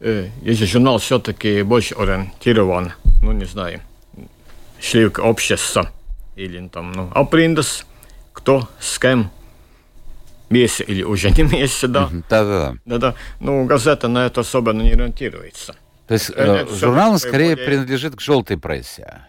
[0.00, 3.80] Э, Если журнал все-таки больше ориентирован, ну, не знаю,
[4.80, 5.90] сливка общества
[6.36, 7.84] или там, ну, априндас,
[8.32, 9.30] кто с кем
[10.50, 12.08] вместе или уже не вместе, да.
[12.28, 12.74] Да-да-да.
[12.84, 13.14] Да-да.
[13.40, 15.74] Ну, газета на это особо не ориентируется.
[16.06, 19.22] То есть э, это журнал скорее более- принадлежит к желтой прессе.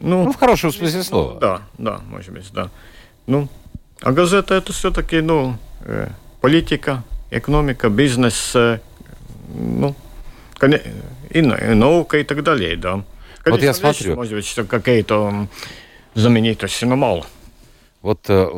[0.00, 1.34] Ну, Ну, в хорошем смысле слова.
[1.34, 2.70] Ну, да, да, может быть, да.
[3.26, 3.48] Ну,
[4.00, 6.08] а газета это все-таки, ну, э,
[6.40, 8.80] политика, экономика, бизнес, э,
[9.52, 9.94] ну,
[11.30, 13.04] и, на- и наука и так далее, да.
[13.44, 14.16] Вот я смотрю.
[14.16, 15.48] Может быть, что какие-то
[16.14, 17.26] знаменитости, но мало.
[18.02, 18.48] Вот э,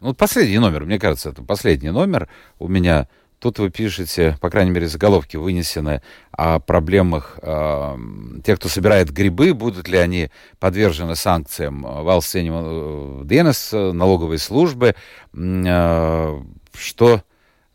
[0.00, 3.06] ну, последний номер, мне кажется, это последний номер у меня.
[3.38, 7.96] Тут вы пишете, по крайней мере, заголовки вынесены о проблемах э,
[8.44, 14.94] тех, кто собирает грибы, будут ли они подвержены санкциям э, Валстенем ДНС, э, налоговой службы,
[15.32, 16.40] э,
[16.74, 17.22] что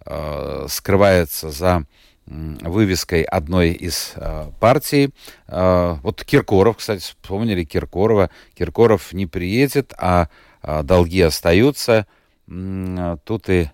[0.05, 1.85] э, скрывается за
[2.27, 5.11] вывеской одной из э, партий.
[5.47, 8.29] Э, вот Киркоров, кстати, вспомнили Киркорова.
[8.57, 10.29] Киркоров не приедет, а,
[10.61, 12.07] а долги остаются.
[12.49, 13.69] А Тут и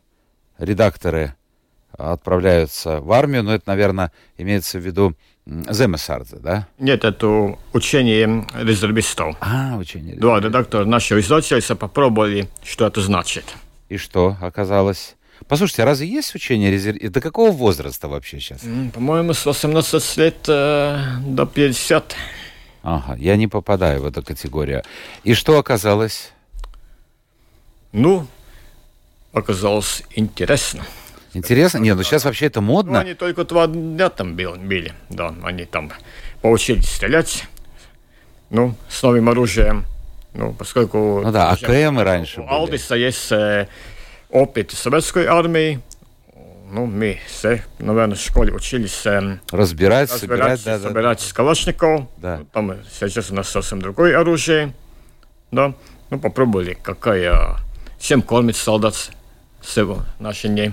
[0.57, 1.35] редакторы
[1.97, 6.67] отправляются в армию, но это, наверное, имеется в виду Земесардзе, да?
[6.77, 9.35] Нет, это учение резервистов.
[9.41, 10.41] А, учение резервистов.
[10.41, 13.45] Да, редактор нашего издательства попробовали, что это значит.
[13.89, 15.15] И что оказалось?
[15.47, 17.11] Послушайте, а разве есть учение резервистов?
[17.11, 18.61] До какого возраста вообще сейчас?
[18.93, 22.15] По-моему, с 18 лет э, до 50.
[22.83, 24.83] Ага, я не попадаю в эту категорию.
[25.23, 26.31] И что оказалось?
[27.91, 28.27] Ну,
[29.33, 30.85] оказалось интересно.
[31.33, 31.77] Интересно?
[31.77, 32.93] Нет, ну сейчас вообще это модно.
[32.93, 35.91] Ну, они только два дня там били, да, они там
[36.41, 37.45] поучились стрелять,
[38.49, 39.85] ну, с новым оружием,
[40.33, 41.21] ну, поскольку...
[41.23, 43.67] Ну да, АКМ раньше У Алдиса есть э,
[44.31, 45.81] опыт советской армии,
[46.71, 52.07] ну, мы все, наверное, в школе учились э, разбирать, разбирать, собирать, да, собирать да, Калашников.
[52.17, 52.37] Да.
[52.37, 54.73] Ну, там сейчас у нас совсем другое оружие,
[55.51, 55.73] да.
[56.09, 57.57] Ну, попробовали, какая...
[57.99, 58.95] Чем кормить солдат
[59.61, 60.71] всего наши дни.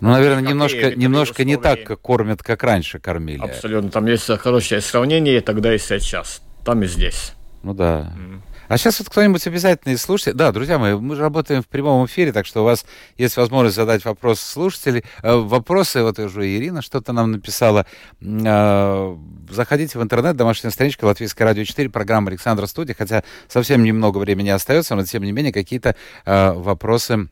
[0.00, 3.42] Ну, наверное, немножко, немножко не так, как кормят, как раньше кормили.
[3.42, 3.90] Абсолютно.
[3.90, 6.40] Там есть хорошее сравнение тогда и сейчас.
[6.64, 7.32] Там и здесь.
[7.62, 8.12] Ну да.
[8.16, 8.40] Mm.
[8.70, 10.36] А сейчас вот кто-нибудь обязательно из слушателей...
[10.36, 13.74] Да, друзья мои, мы же работаем в прямом эфире, так что у вас есть возможность
[13.74, 15.02] задать вопросы слушателей.
[15.24, 17.84] Э, вопросы, вот уже Ирина что-то нам написала.
[18.20, 19.16] Э,
[19.50, 24.50] заходите в интернет, домашняя страничка Латвийское радио 4, программа Александра Студия, хотя совсем немного времени
[24.50, 27.28] остается, но тем не менее какие-то э, вопросы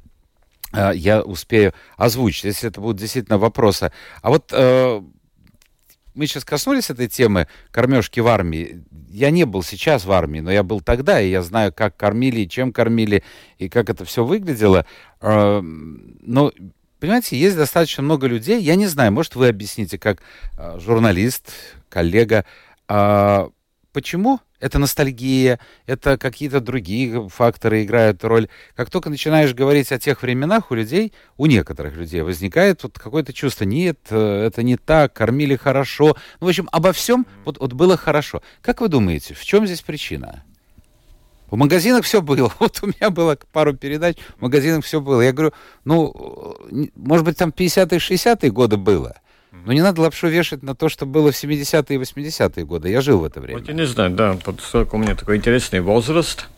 [0.93, 3.91] я успею озвучить, если это будут действительно вопросы.
[4.21, 4.53] А вот
[6.19, 8.85] мы сейчас коснулись этой темы кормежки в армии.
[9.09, 12.41] Я не был сейчас в армии, но я был тогда, и я знаю, как кормили,
[12.41, 13.23] и чем кормили,
[13.59, 14.85] и как это все выглядело.
[15.21, 16.53] Э, но,
[16.99, 20.21] понимаете, есть достаточно много людей, я не знаю, может, вы объясните, как
[20.59, 21.53] э, журналист,
[21.89, 22.45] коллега,
[22.89, 23.49] э,
[23.93, 28.49] почему это ностальгия, это какие-то другие факторы играют роль.
[28.75, 33.33] Как только начинаешь говорить о тех временах, у людей, у некоторых людей возникает вот какое-то
[33.33, 36.17] чувство, нет, э, это не так, кормили хорошо.
[36.41, 38.43] Ну, в общем, обо всем вот, вот было хорошо.
[38.63, 40.45] Как вы думаете, в чем здесь причина?
[41.51, 42.53] В магазинах все было.
[42.59, 45.23] Вот у меня было пару передач, в магазинах все было.
[45.23, 45.53] Я говорю,
[45.85, 46.57] ну,
[46.95, 49.17] может быть, там 50-е, 60-е годы было–
[49.51, 52.91] но не надо лапшу вешать на то, что было в 70-е и 80-е годы.
[52.91, 53.61] Я жил в это время.
[53.61, 56.49] Вот я не знаю, да, поскольку у меня такой интересный возраст,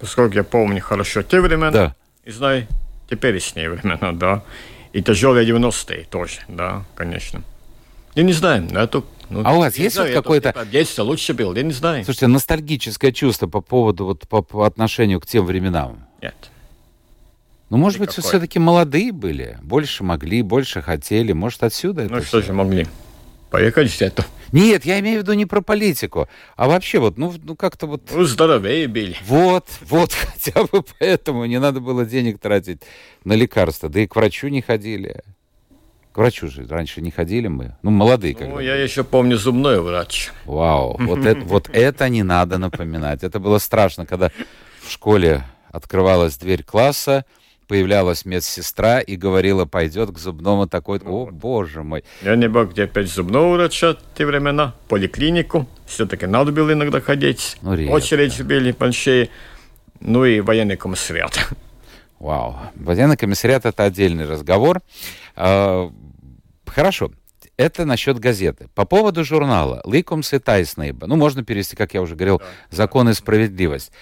[0.00, 1.94] поскольку я помню хорошо те времена, да.
[2.24, 2.66] и знаю
[3.08, 4.42] теперешние времена, да,
[4.92, 7.42] и тяжелые 90-е тоже, да, конечно.
[8.14, 9.02] Я не знаю, это...
[9.30, 10.52] Ну, а у вас есть знаю, вот какой-то...
[10.52, 12.04] Типа, детство лучше был, я не знаю.
[12.04, 16.06] Слушайте, ностальгическое чувство по поводу, вот по, по отношению к тем временам?
[16.22, 16.34] Нет.
[17.74, 22.40] Ну, может быть, вы все-таки молодые были, больше могли, больше хотели, может, отсюда Ну, что
[22.40, 22.86] же могли?
[23.50, 24.24] Поехать это.
[24.52, 28.02] Нет, я имею в виду не про политику, а вообще вот, ну, ну как-то вот...
[28.12, 29.16] Ну, здоровее были.
[29.26, 32.82] Вот, вот, хотя бы поэтому не надо было денег тратить
[33.24, 35.24] на лекарства, да и к врачу не ходили.
[36.12, 37.76] К врачу же раньше не ходили мы.
[37.82, 40.30] Ну, молодые Ну, я еще помню зубной врач.
[40.44, 43.24] Вау, вот это, вот это не надо напоминать.
[43.24, 44.30] Это было страшно, когда
[44.80, 47.24] в школе открывалась дверь класса,
[47.66, 52.04] появлялась медсестра и говорила, пойдет к зубному такой, о, боже мой.
[52.22, 57.56] Я не мог где опять зубного врача те времена, поликлинику, все-таки надо было иногда ходить,
[57.62, 59.30] ну, очередь были большие,
[60.00, 61.50] ну и военный комиссариат.
[62.18, 64.80] Вау, военный комиссариат это отдельный разговор.
[65.36, 65.90] А,
[66.66, 67.10] хорошо,
[67.56, 68.68] это насчет газеты.
[68.74, 72.42] По поводу журнала «Ликумс и Тайснейба», ну, можно перевести, как я уже говорил.
[72.70, 73.92] «Закон и справедливость».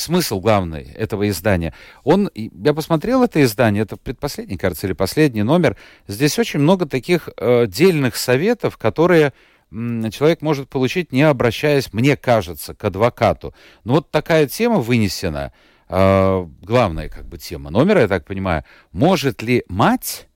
[0.00, 1.74] Смысл главный этого издания.
[2.04, 5.76] Он, я посмотрел это издание, это предпоследний, кажется, или последний номер.
[6.08, 9.34] Здесь очень много таких э, дельных советов, которые
[9.70, 13.54] человек может получить, не обращаясь, мне кажется, к адвокату.
[13.84, 15.52] Но вот такая тема вынесена,
[15.90, 20.28] э, главная как бы тема номера, я так понимаю, может ли мать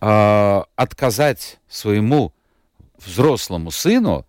[0.00, 2.32] э, отказать своему
[3.04, 4.27] взрослому сыну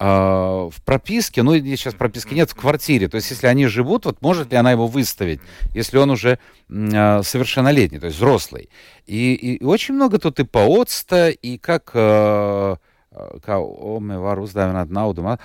[0.00, 3.08] в прописке, ну, сейчас прописки нет, в квартире.
[3.08, 5.40] То есть, если они живут, вот может ли она его выставить,
[5.74, 6.38] если он уже
[6.70, 8.70] э, совершеннолетний, то есть взрослый.
[9.06, 11.90] И, и очень много тут и поотста, и как...
[11.94, 12.76] Э,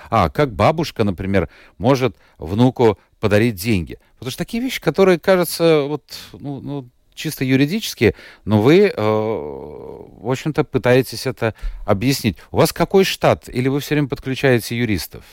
[0.08, 3.98] а, как бабушка, например, может внуку подарить деньги.
[4.14, 10.30] Потому что такие вещи, которые кажутся вот, ну, ну, чисто юридически, но вы, э, в
[10.30, 12.36] общем-то, пытаетесь это объяснить.
[12.52, 13.48] У вас какой штат?
[13.48, 15.24] Или вы все время подключаете юристов?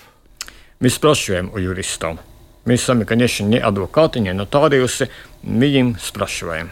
[0.80, 2.20] Мы спрашиваем у юристов.
[2.66, 5.10] Мы сами, конечно, не адвокаты, не нотариусы,
[5.42, 6.72] мы им спрашиваем.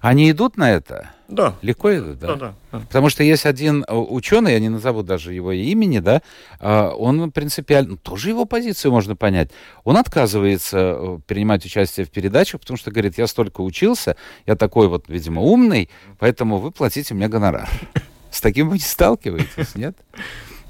[0.00, 1.10] Они идут на это?
[1.28, 1.54] Да.
[1.60, 2.26] Легко это, да?
[2.26, 2.54] Да, да.
[2.72, 2.78] да.
[2.80, 6.22] Потому что есть один э, ученый, я не назову даже его имени, да,
[6.58, 9.50] а, он принципиально, тоже его позицию можно понять.
[9.84, 14.88] Он отказывается э, принимать участие в передачах, потому что говорит, я столько учился, я такой
[14.88, 17.68] вот, видимо, умный, поэтому вы платите мне гонорар.
[18.30, 19.98] С таким вы не сталкиваетесь, нет?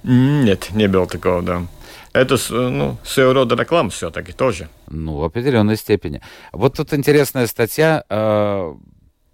[0.02, 1.62] Нет, не было такого, да.
[2.12, 4.68] Это ну, своего рода реклама все-таки тоже.
[4.88, 6.20] Ну, в определенной степени.
[6.52, 8.02] Вот тут интересная статья.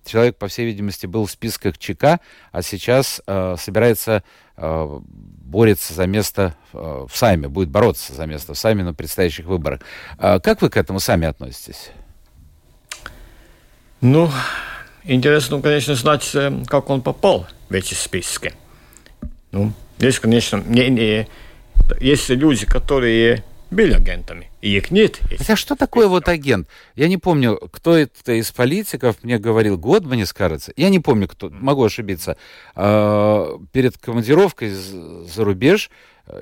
[0.04, 2.20] Человек, по всей видимости, был в списках ЧК,
[2.52, 4.22] а сейчас э, собирается
[4.56, 9.46] э, борется за место э, в Сайме, будет бороться за место в Сайме на предстоящих
[9.46, 9.80] выборах.
[10.18, 11.90] Э, как вы к этому сами относитесь?
[14.00, 14.30] Ну,
[15.04, 16.30] интересно, конечно, знать,
[16.66, 18.52] как он попал в эти списки.
[19.50, 21.28] Ну, есть, конечно, не, не,
[22.00, 25.20] есть люди, которые были агентами, их нет.
[25.36, 26.68] Хотя что такое вот агент?
[26.94, 31.28] Я не помню, кто это из политиков мне говорил, год мне скажется, я не помню,
[31.28, 32.36] кто, могу ошибиться,
[32.74, 35.90] а, перед командировкой за рубеж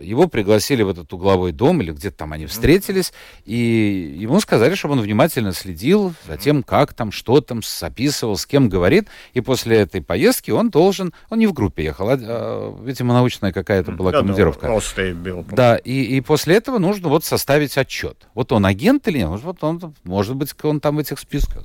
[0.00, 3.12] его пригласили в этот угловой дом, или где-то там они встретились,
[3.44, 8.46] и ему сказали, чтобы он внимательно следил за тем, как там, что там, записывал, с
[8.46, 12.78] кем говорит, и после этой поездки он должен, он не в группе ехал, а, а
[12.84, 14.66] видимо, научная какая-то была командировка.
[14.66, 15.44] Да, был.
[15.50, 18.28] да и, и после этого нужно вот составить отчет.
[18.34, 19.28] Вот он агент или нет?
[19.42, 21.64] Вот он, может быть, он там в этих списках.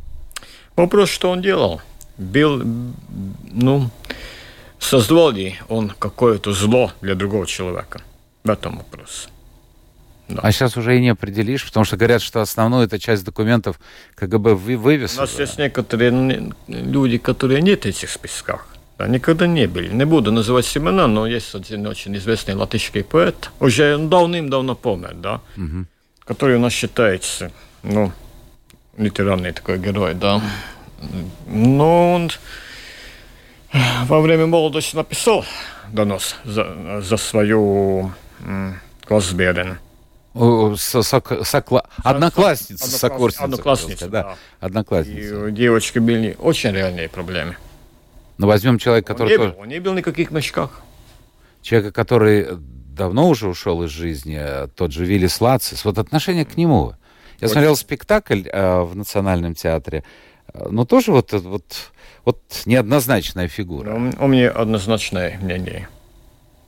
[0.76, 1.82] Вопрос, что он делал?
[2.18, 2.64] Был,
[3.52, 3.90] ну,
[4.80, 8.02] создавал ли он какое-то зло для другого человека?
[8.44, 9.30] В этом вопрос.
[10.28, 10.42] Да.
[10.44, 13.80] А сейчас уже и не определишь, потому что говорят, что основную эту часть документов
[14.16, 15.18] КГБ вывез.
[15.18, 18.68] У нас есть некоторые люди, которые нет в этих списках.
[18.98, 19.94] Да, никогда не были.
[19.94, 25.42] Не буду называть имена, но есть один очень известный латышский поэт, уже давным-давно помер, да,
[25.56, 25.86] угу.
[26.26, 27.52] который у нас считается,
[27.84, 28.12] ну,
[28.98, 30.42] литерарный такой герой, да.
[31.46, 32.32] Но он
[34.06, 35.46] во время молодости написал
[35.92, 38.12] донос за, за свою
[39.06, 39.80] классбеден.
[40.76, 41.88] Сокла...
[42.04, 43.46] Одноклассница, сокурсница.
[43.46, 44.36] Одноклассница, да.
[44.60, 45.48] Одноклассница.
[45.48, 47.58] И девочки были очень реальные проблемы.
[48.38, 49.36] Но ну, возьмем человека, который...
[49.38, 50.82] Он не был, он не был никаких мешках.
[51.64, 56.94] Человека, который давно уже ушел из жизни, тот же Виллис Лацис, вот отношение к нему.
[57.40, 57.54] Я очень.
[57.54, 60.04] смотрел спектакль э, в Национальном театре,
[60.54, 61.92] но тоже вот, вот,
[62.26, 63.94] вот неоднозначная фигура.
[63.94, 65.90] У, у меня однозначное мнение.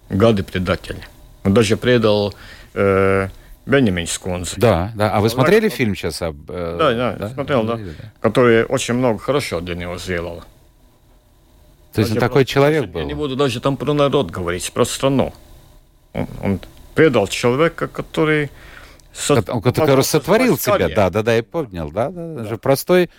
[0.10, 1.02] Гады предатели.
[1.44, 2.34] Он даже предал
[2.74, 3.30] э,
[3.66, 4.56] Бенjamin Скунс.
[4.58, 5.12] Да, да.
[5.12, 6.22] А вы смотрели а, фильм сейчас?
[6.22, 7.76] Об, э, да, да, да, смотрел, да.
[7.78, 7.92] да.
[8.20, 10.44] Который очень много хорошо для него сделал.
[11.94, 13.02] То есть он такой человек был?
[13.02, 15.34] Я не буду даже там про народ говорить, про страну.
[16.14, 16.60] Он, он
[16.96, 18.52] предал человека, который...
[19.14, 19.42] Со...
[19.42, 22.44] Который сотворил тебя, да, да, да, я понял, да, да, да.
[22.46, 23.10] же простой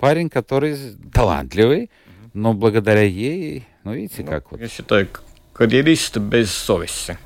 [0.00, 0.76] парень, который
[1.12, 1.90] талантливый,
[2.32, 4.60] но благодаря ей, ну видите, ну, как вот.
[4.60, 5.08] Я считаю,
[5.52, 7.18] карьерист без совести.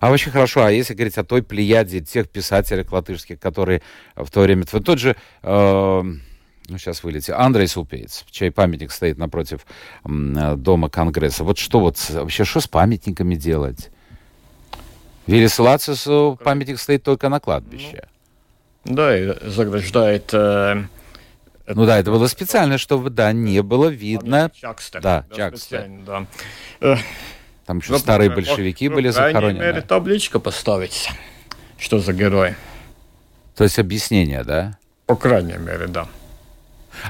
[0.00, 3.82] А очень хорошо, а если говорить о той плеяде тех писателей латышских, которые
[4.16, 4.64] в то время...
[4.64, 5.14] Тот же...
[5.42, 7.34] Э, ну, сейчас вылетел.
[7.36, 9.66] Андрей Супейц, чей памятник стоит напротив
[10.06, 11.44] э, Дома Конгресса.
[11.44, 13.90] Вот что вот вообще, что с памятниками делать?
[15.26, 18.08] Велис Лацису памятник стоит только на кладбище.
[18.86, 20.30] Ну, да, и заграждает...
[20.32, 20.84] Э,
[21.74, 24.50] ну да, это было специально, чтобы, да, не было видно...
[24.54, 25.00] Чакстер.
[25.00, 25.88] Да, да Чакстер.
[26.06, 26.26] Да.
[26.80, 26.96] Э,
[27.66, 29.62] Там еще ну, старые большевики ну, были захоронены.
[29.62, 31.10] мере, табличка поставить,
[31.78, 32.54] что за герой.
[33.56, 34.78] То есть объяснение, да?
[35.06, 36.08] По крайней мере, да.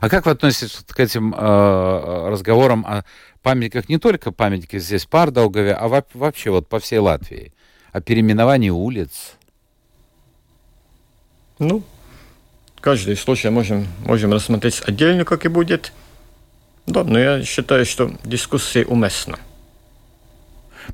[0.01, 3.05] А как вы относитесь к этим э, разговорам о
[3.43, 7.53] памятниках, не только памятники здесь в а вообще вот по всей Латвии,
[7.93, 9.37] о переименовании улиц?
[11.59, 11.83] Ну,
[12.81, 15.93] каждый случай можем, можем рассмотреть отдельно, как и будет.
[16.87, 19.39] Да, но я считаю, что дискуссия уместна.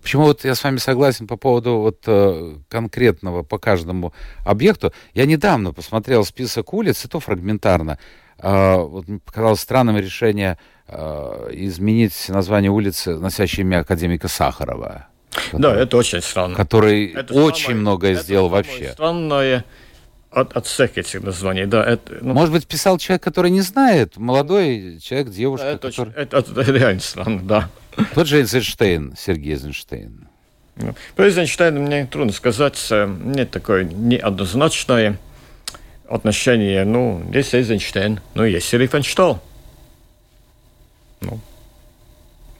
[0.02, 4.12] Почему вот я с вами согласен по поводу вот э, конкретного по каждому
[4.44, 4.92] объекту.
[5.14, 7.98] Я недавно посмотрел список улиц, и то фрагментарно.
[8.38, 15.08] Э, вот мне показалось странным решение э, изменить название улицы, носящей имя академика Сахарова.
[15.30, 16.54] Который, да, это очень странно.
[16.54, 18.92] Который это очень самое, многое это сделал вообще.
[18.92, 19.64] Странное
[20.30, 21.84] от, от всех этих названий, да.
[21.84, 26.12] Это, ну, Может быть, писал человек, который не знает, молодой человек, девушка, это, который...
[26.14, 27.70] это, это, это реально странно, да.
[28.14, 30.28] Тот же Эйзенштейн, Сергей Эйзенштейн.
[30.76, 32.78] Ну, про Эйзенштейна мне трудно сказать.
[32.90, 35.18] Э, нет такое неоднозначное
[36.08, 36.84] отношение.
[36.84, 39.36] Ну, есть Эйзенштейн, ну, есть Рифеншталь.
[41.22, 41.40] Ну,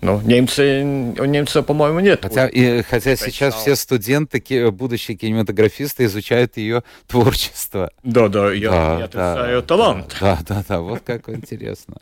[0.01, 0.83] ну, немцы,
[1.19, 2.21] у немцев, по-моему, нет.
[2.23, 7.91] Хотя, и, хотя сейчас все студенты, будущие кинематографисты, изучают ее творчество.
[8.03, 10.17] Да, да, я, да, я да, талант.
[10.21, 11.97] Да, да, да, вот как интересно.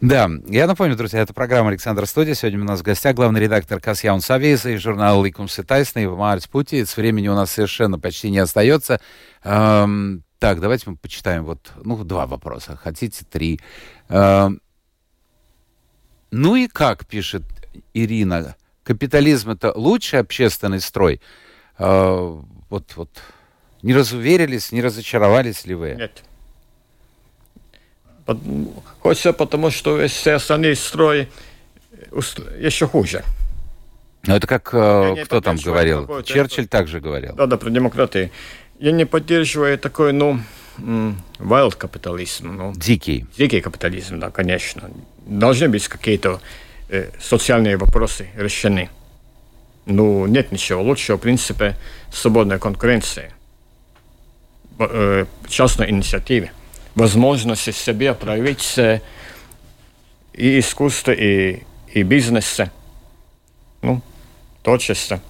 [0.00, 2.32] Да, я напомню, друзья, это программа «Александр Студия».
[2.32, 6.96] Сегодня у нас в гостях главный редактор Касьяун Савейса и журнал «Ликум Ситайсный» Марс Путиец.
[6.96, 8.98] Времени у нас совершенно почти не остается.
[9.44, 12.80] Эм, так, давайте мы почитаем вот, ну, два вопроса.
[12.82, 13.60] Хотите три?
[14.08, 14.62] Эм,
[16.30, 17.42] ну и как, пишет
[17.94, 21.20] Ирина, капитализм это лучший общественный строй?
[21.78, 23.10] Э, вот, вот,
[23.82, 25.96] не разуверились, не разочаровались ли вы?
[25.98, 26.22] Нет.
[29.00, 31.28] Хочется, потому что все остальные строи
[32.60, 33.24] еще хуже.
[34.26, 36.22] Ну, это как э, кто там говорил?
[36.22, 36.70] Черчилль это...
[36.70, 37.34] также говорил.
[37.34, 38.30] Да, да, про демократию.
[38.78, 40.40] Я не поддерживаю такой, ну,
[40.78, 42.56] wild капитализм.
[42.56, 43.26] Ну, дикий.
[43.36, 44.90] Дикий капитализм, да, конечно.
[45.26, 46.40] Должны быть какие-то
[46.88, 48.90] э, социальные вопросы решены.
[49.86, 51.76] Ну, нет ничего лучшего, в принципе,
[52.12, 53.32] свободной конкуренции,
[54.78, 56.50] э, частной инициативы
[56.94, 58.76] возможности себе проявить
[60.34, 61.62] и искусство, и,
[61.92, 62.70] и бизнесе.
[63.82, 64.02] Ну,
[64.62, 65.20] творчество.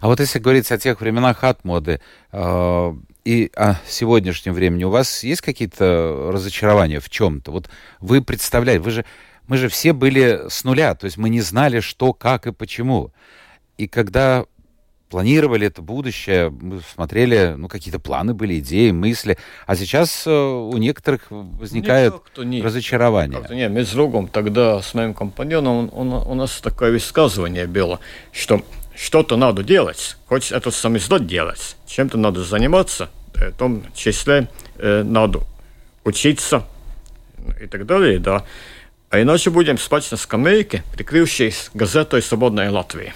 [0.00, 2.00] А вот если говорить о тех временах от моды
[2.32, 2.94] э,
[3.24, 7.50] и о сегодняшнем времени, у вас есть какие-то разочарования в чем-то?
[7.50, 7.70] Вот
[8.00, 9.04] вы представляете, вы же,
[9.46, 13.12] мы же все были с нуля, то есть мы не знали, что, как и почему.
[13.78, 14.44] И когда
[15.12, 19.36] планировали это будущее, мы смотрели, ну, какие-то планы были, идеи, мысли.
[19.66, 23.44] А сейчас э, у некоторых возникает Никто, не, разочарование.
[23.50, 28.00] Нет, мы с другом тогда, с моим компаньоном, он, у нас такое высказывание было,
[28.32, 28.62] что
[28.96, 34.48] что-то надо делать, хоть это сам издать делать, чем-то надо заниматься, э, в том числе
[34.78, 35.40] э, надо
[36.04, 36.64] учиться
[37.60, 38.44] и так далее, да.
[39.10, 43.14] А иначе будем спать на скамейке, прикрывшись газетой «Свободная Латвия».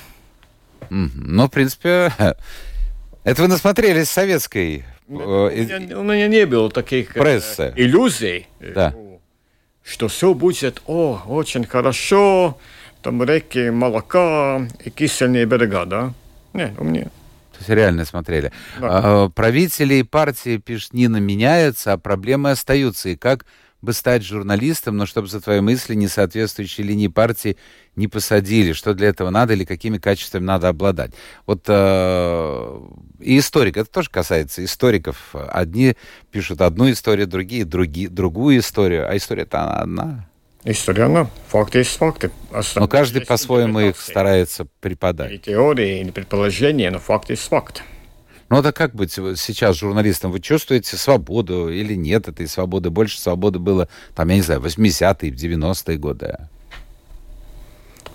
[0.91, 2.13] Ну, в принципе,
[3.25, 4.85] это вы насмотрелись советской...
[5.09, 7.73] Э, у меня, у меня не было таких э, прессы.
[7.77, 8.95] иллюзий, да.
[9.83, 12.59] что все будет о, очень хорошо,
[13.07, 16.13] там реки, молока и кисельные берега, да?
[16.53, 17.05] Нет, у меня...
[17.05, 18.51] То есть реально смотрели.
[18.81, 19.29] Да.
[19.29, 23.11] Правители и партии, пишет Нина, меняются, а проблемы остаются.
[23.11, 23.47] И как
[23.81, 27.57] бы стать журналистом, но чтобы за твои мысли, не соответствующие линии партии,
[27.95, 31.13] не посадили, что для этого надо или какими качествами надо обладать.
[31.47, 32.81] Вот э,
[33.21, 35.33] и историк, это тоже касается историков.
[35.33, 35.95] Одни
[36.33, 40.29] пишут одну историю, другие другие, другую историю, а история-то она одна.
[41.49, 42.31] Факты есть факты.
[42.75, 45.33] но каждый по-своему их старается преподать.
[45.33, 47.83] И теории, и предположения, но факты есть факт.
[48.49, 50.31] Ну, это как быть сейчас журналистом?
[50.31, 52.91] Вы чувствуете свободу или нет этой свободы?
[52.91, 56.37] Больше свободы было, там, я не знаю, 80-е, 90-е годы.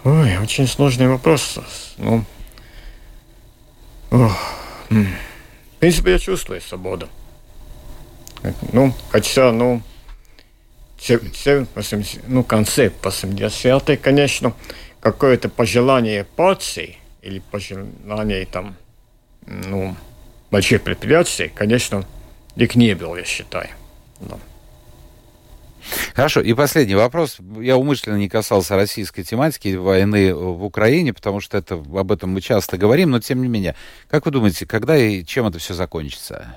[0.04, 1.60] Ой, очень сложный вопрос.
[1.97, 2.24] Ну,
[4.10, 4.38] ох,
[4.89, 7.08] в принципе, я чувствую свободу.
[8.72, 9.82] Ну, хотя, ну,
[11.02, 11.66] все, все,
[12.28, 14.54] ну, конце 80-е, конечно,
[14.99, 18.76] какое-то пожелание партии или пожелание там,
[19.47, 19.95] ну,
[20.52, 22.06] больших предприятий, конечно,
[22.56, 23.70] их не было, я считаю.
[24.20, 24.38] Да.
[26.14, 27.39] Хорошо, и последний вопрос.
[27.60, 32.41] Я умышленно не касался российской тематики войны в Украине, потому что это, об этом мы
[32.41, 33.76] часто говорим, но тем не менее.
[34.08, 36.56] Как вы думаете, когда и чем это все закончится?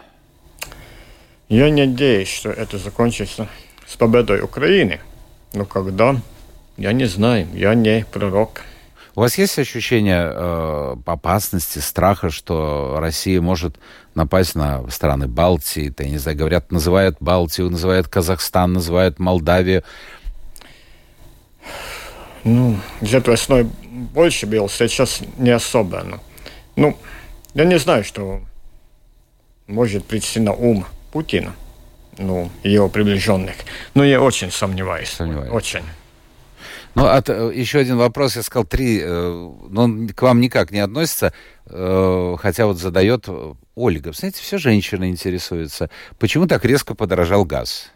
[1.49, 3.49] Я надеюсь, что это закончится
[3.87, 5.01] с победой Украины.
[5.53, 6.17] Но когда,
[6.77, 8.63] я не знаю, я не пророк.
[9.17, 13.77] У вас есть ощущение э, опасности, страха, что Россия может
[14.17, 15.95] напасть на страны Балтии?
[15.97, 19.85] Я не знаю, говорят, называют Балтию, называют Казахстан, называют Молдавию.
[22.43, 26.03] Ну, где-то весной больше было, сейчас не особо.
[26.03, 26.21] Но,
[26.75, 26.99] ну,
[27.55, 28.41] я не знаю, что
[29.69, 31.55] может прийти на ум Путина,
[32.19, 33.57] ну, его приближенных.
[33.95, 35.11] Но я очень сомневаюсь.
[35.11, 35.53] Сомневаюсь.
[35.53, 35.83] Очень.
[36.95, 39.07] Ну, от, э, еще один вопрос, я сказал три, э,
[39.69, 41.33] но он к вам никак не относится,
[41.67, 43.29] э, хотя вот задает
[43.75, 44.13] Ольга.
[44.13, 45.91] Знаете, все женщины интересуются.
[46.19, 47.91] Почему так резко подорожал газ?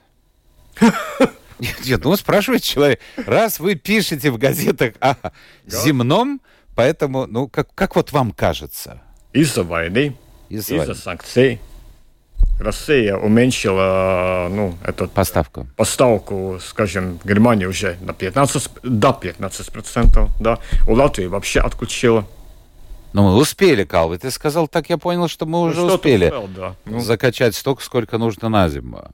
[1.61, 5.15] Нет, нет, ну спрашивает человек, раз вы пишете в газетах о
[5.67, 6.41] земном,
[6.75, 9.01] поэтому, ну, как, как вот вам кажется?
[9.33, 10.17] Из-за войны,
[10.49, 11.61] из-за, из-за санкций,
[12.59, 15.69] Россия уменьшила ну, эту поставку.
[15.77, 20.59] поставку, скажем, Германии уже на 15, до 15 процентов, да.
[20.87, 22.27] У Латвии вообще отключила.
[23.13, 24.19] Но мы успели, Калвы.
[24.19, 26.75] Ты сказал так, я понял, что мы ну, уже успели успел, да.
[26.85, 27.01] ну.
[27.01, 29.05] закачать столько, сколько нужно на зиму.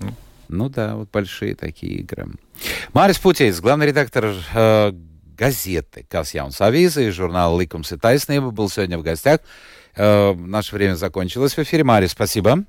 [0.00, 0.14] Ну.
[0.48, 2.26] ну да, вот большие такие игры.
[2.92, 4.92] Марис Путейц, главный редактор э,
[5.36, 9.40] газеты «Кас Яунс Авиза» и журнала «Ликумс и Тайснеба» был сегодня в гостях.
[9.96, 11.84] Э, наше время закончилось в эфире.
[11.84, 12.64] Марис, спасибо.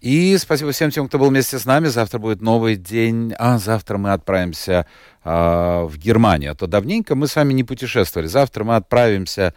[0.00, 1.88] И спасибо всем тем, кто был вместе с нами.
[1.88, 3.32] Завтра будет новый день.
[3.38, 4.86] А завтра мы отправимся
[5.24, 6.52] э, в Германию.
[6.52, 8.26] А то давненько мы с вами не путешествовали.
[8.26, 9.54] Завтра мы отправимся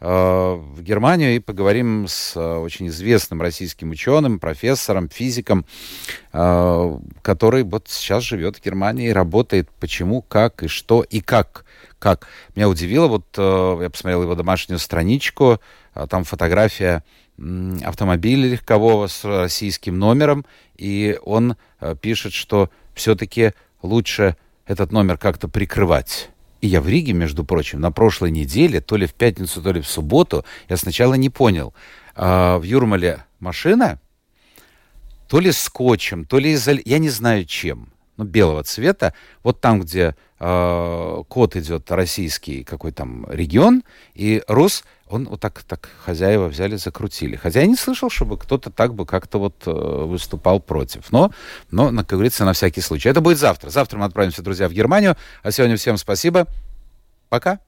[0.00, 5.66] э, в Германию и поговорим с э, очень известным российским ученым, профессором, физиком,
[6.32, 9.68] э, который вот сейчас живет в Германии и работает.
[9.80, 11.64] Почему, как и что и как.
[11.98, 12.28] Как.
[12.54, 15.60] Меня удивило, вот э, я посмотрел его домашнюю страничку,
[15.94, 17.02] э, там фотография
[17.84, 20.44] автомобиля легкового с российским номером,
[20.76, 24.36] и он э, пишет, что все-таки лучше
[24.66, 26.30] этот номер как-то прикрывать.
[26.60, 29.80] И я в Риге, между прочим, на прошлой неделе, то ли в пятницу, то ли
[29.80, 31.74] в субботу, я сначала не понял.
[32.14, 34.00] А в Юрмале машина,
[35.28, 36.82] то ли скотчем, то ли изоль...
[36.84, 42.92] я не знаю чем, ну, белого цвета, вот там, где э, код идет российский, какой
[42.92, 43.82] там регион,
[44.14, 47.36] и Рус он вот так, так хозяева взяли, закрутили.
[47.36, 51.10] Хотя я не слышал, чтобы кто-то так бы как-то вот э, выступал против.
[51.10, 51.32] Но,
[51.70, 53.08] но, как говорится, на всякий случай.
[53.08, 53.70] Это будет завтра.
[53.70, 55.16] Завтра мы отправимся, друзья, в Германию.
[55.42, 56.46] А сегодня всем спасибо.
[57.30, 57.60] Пока.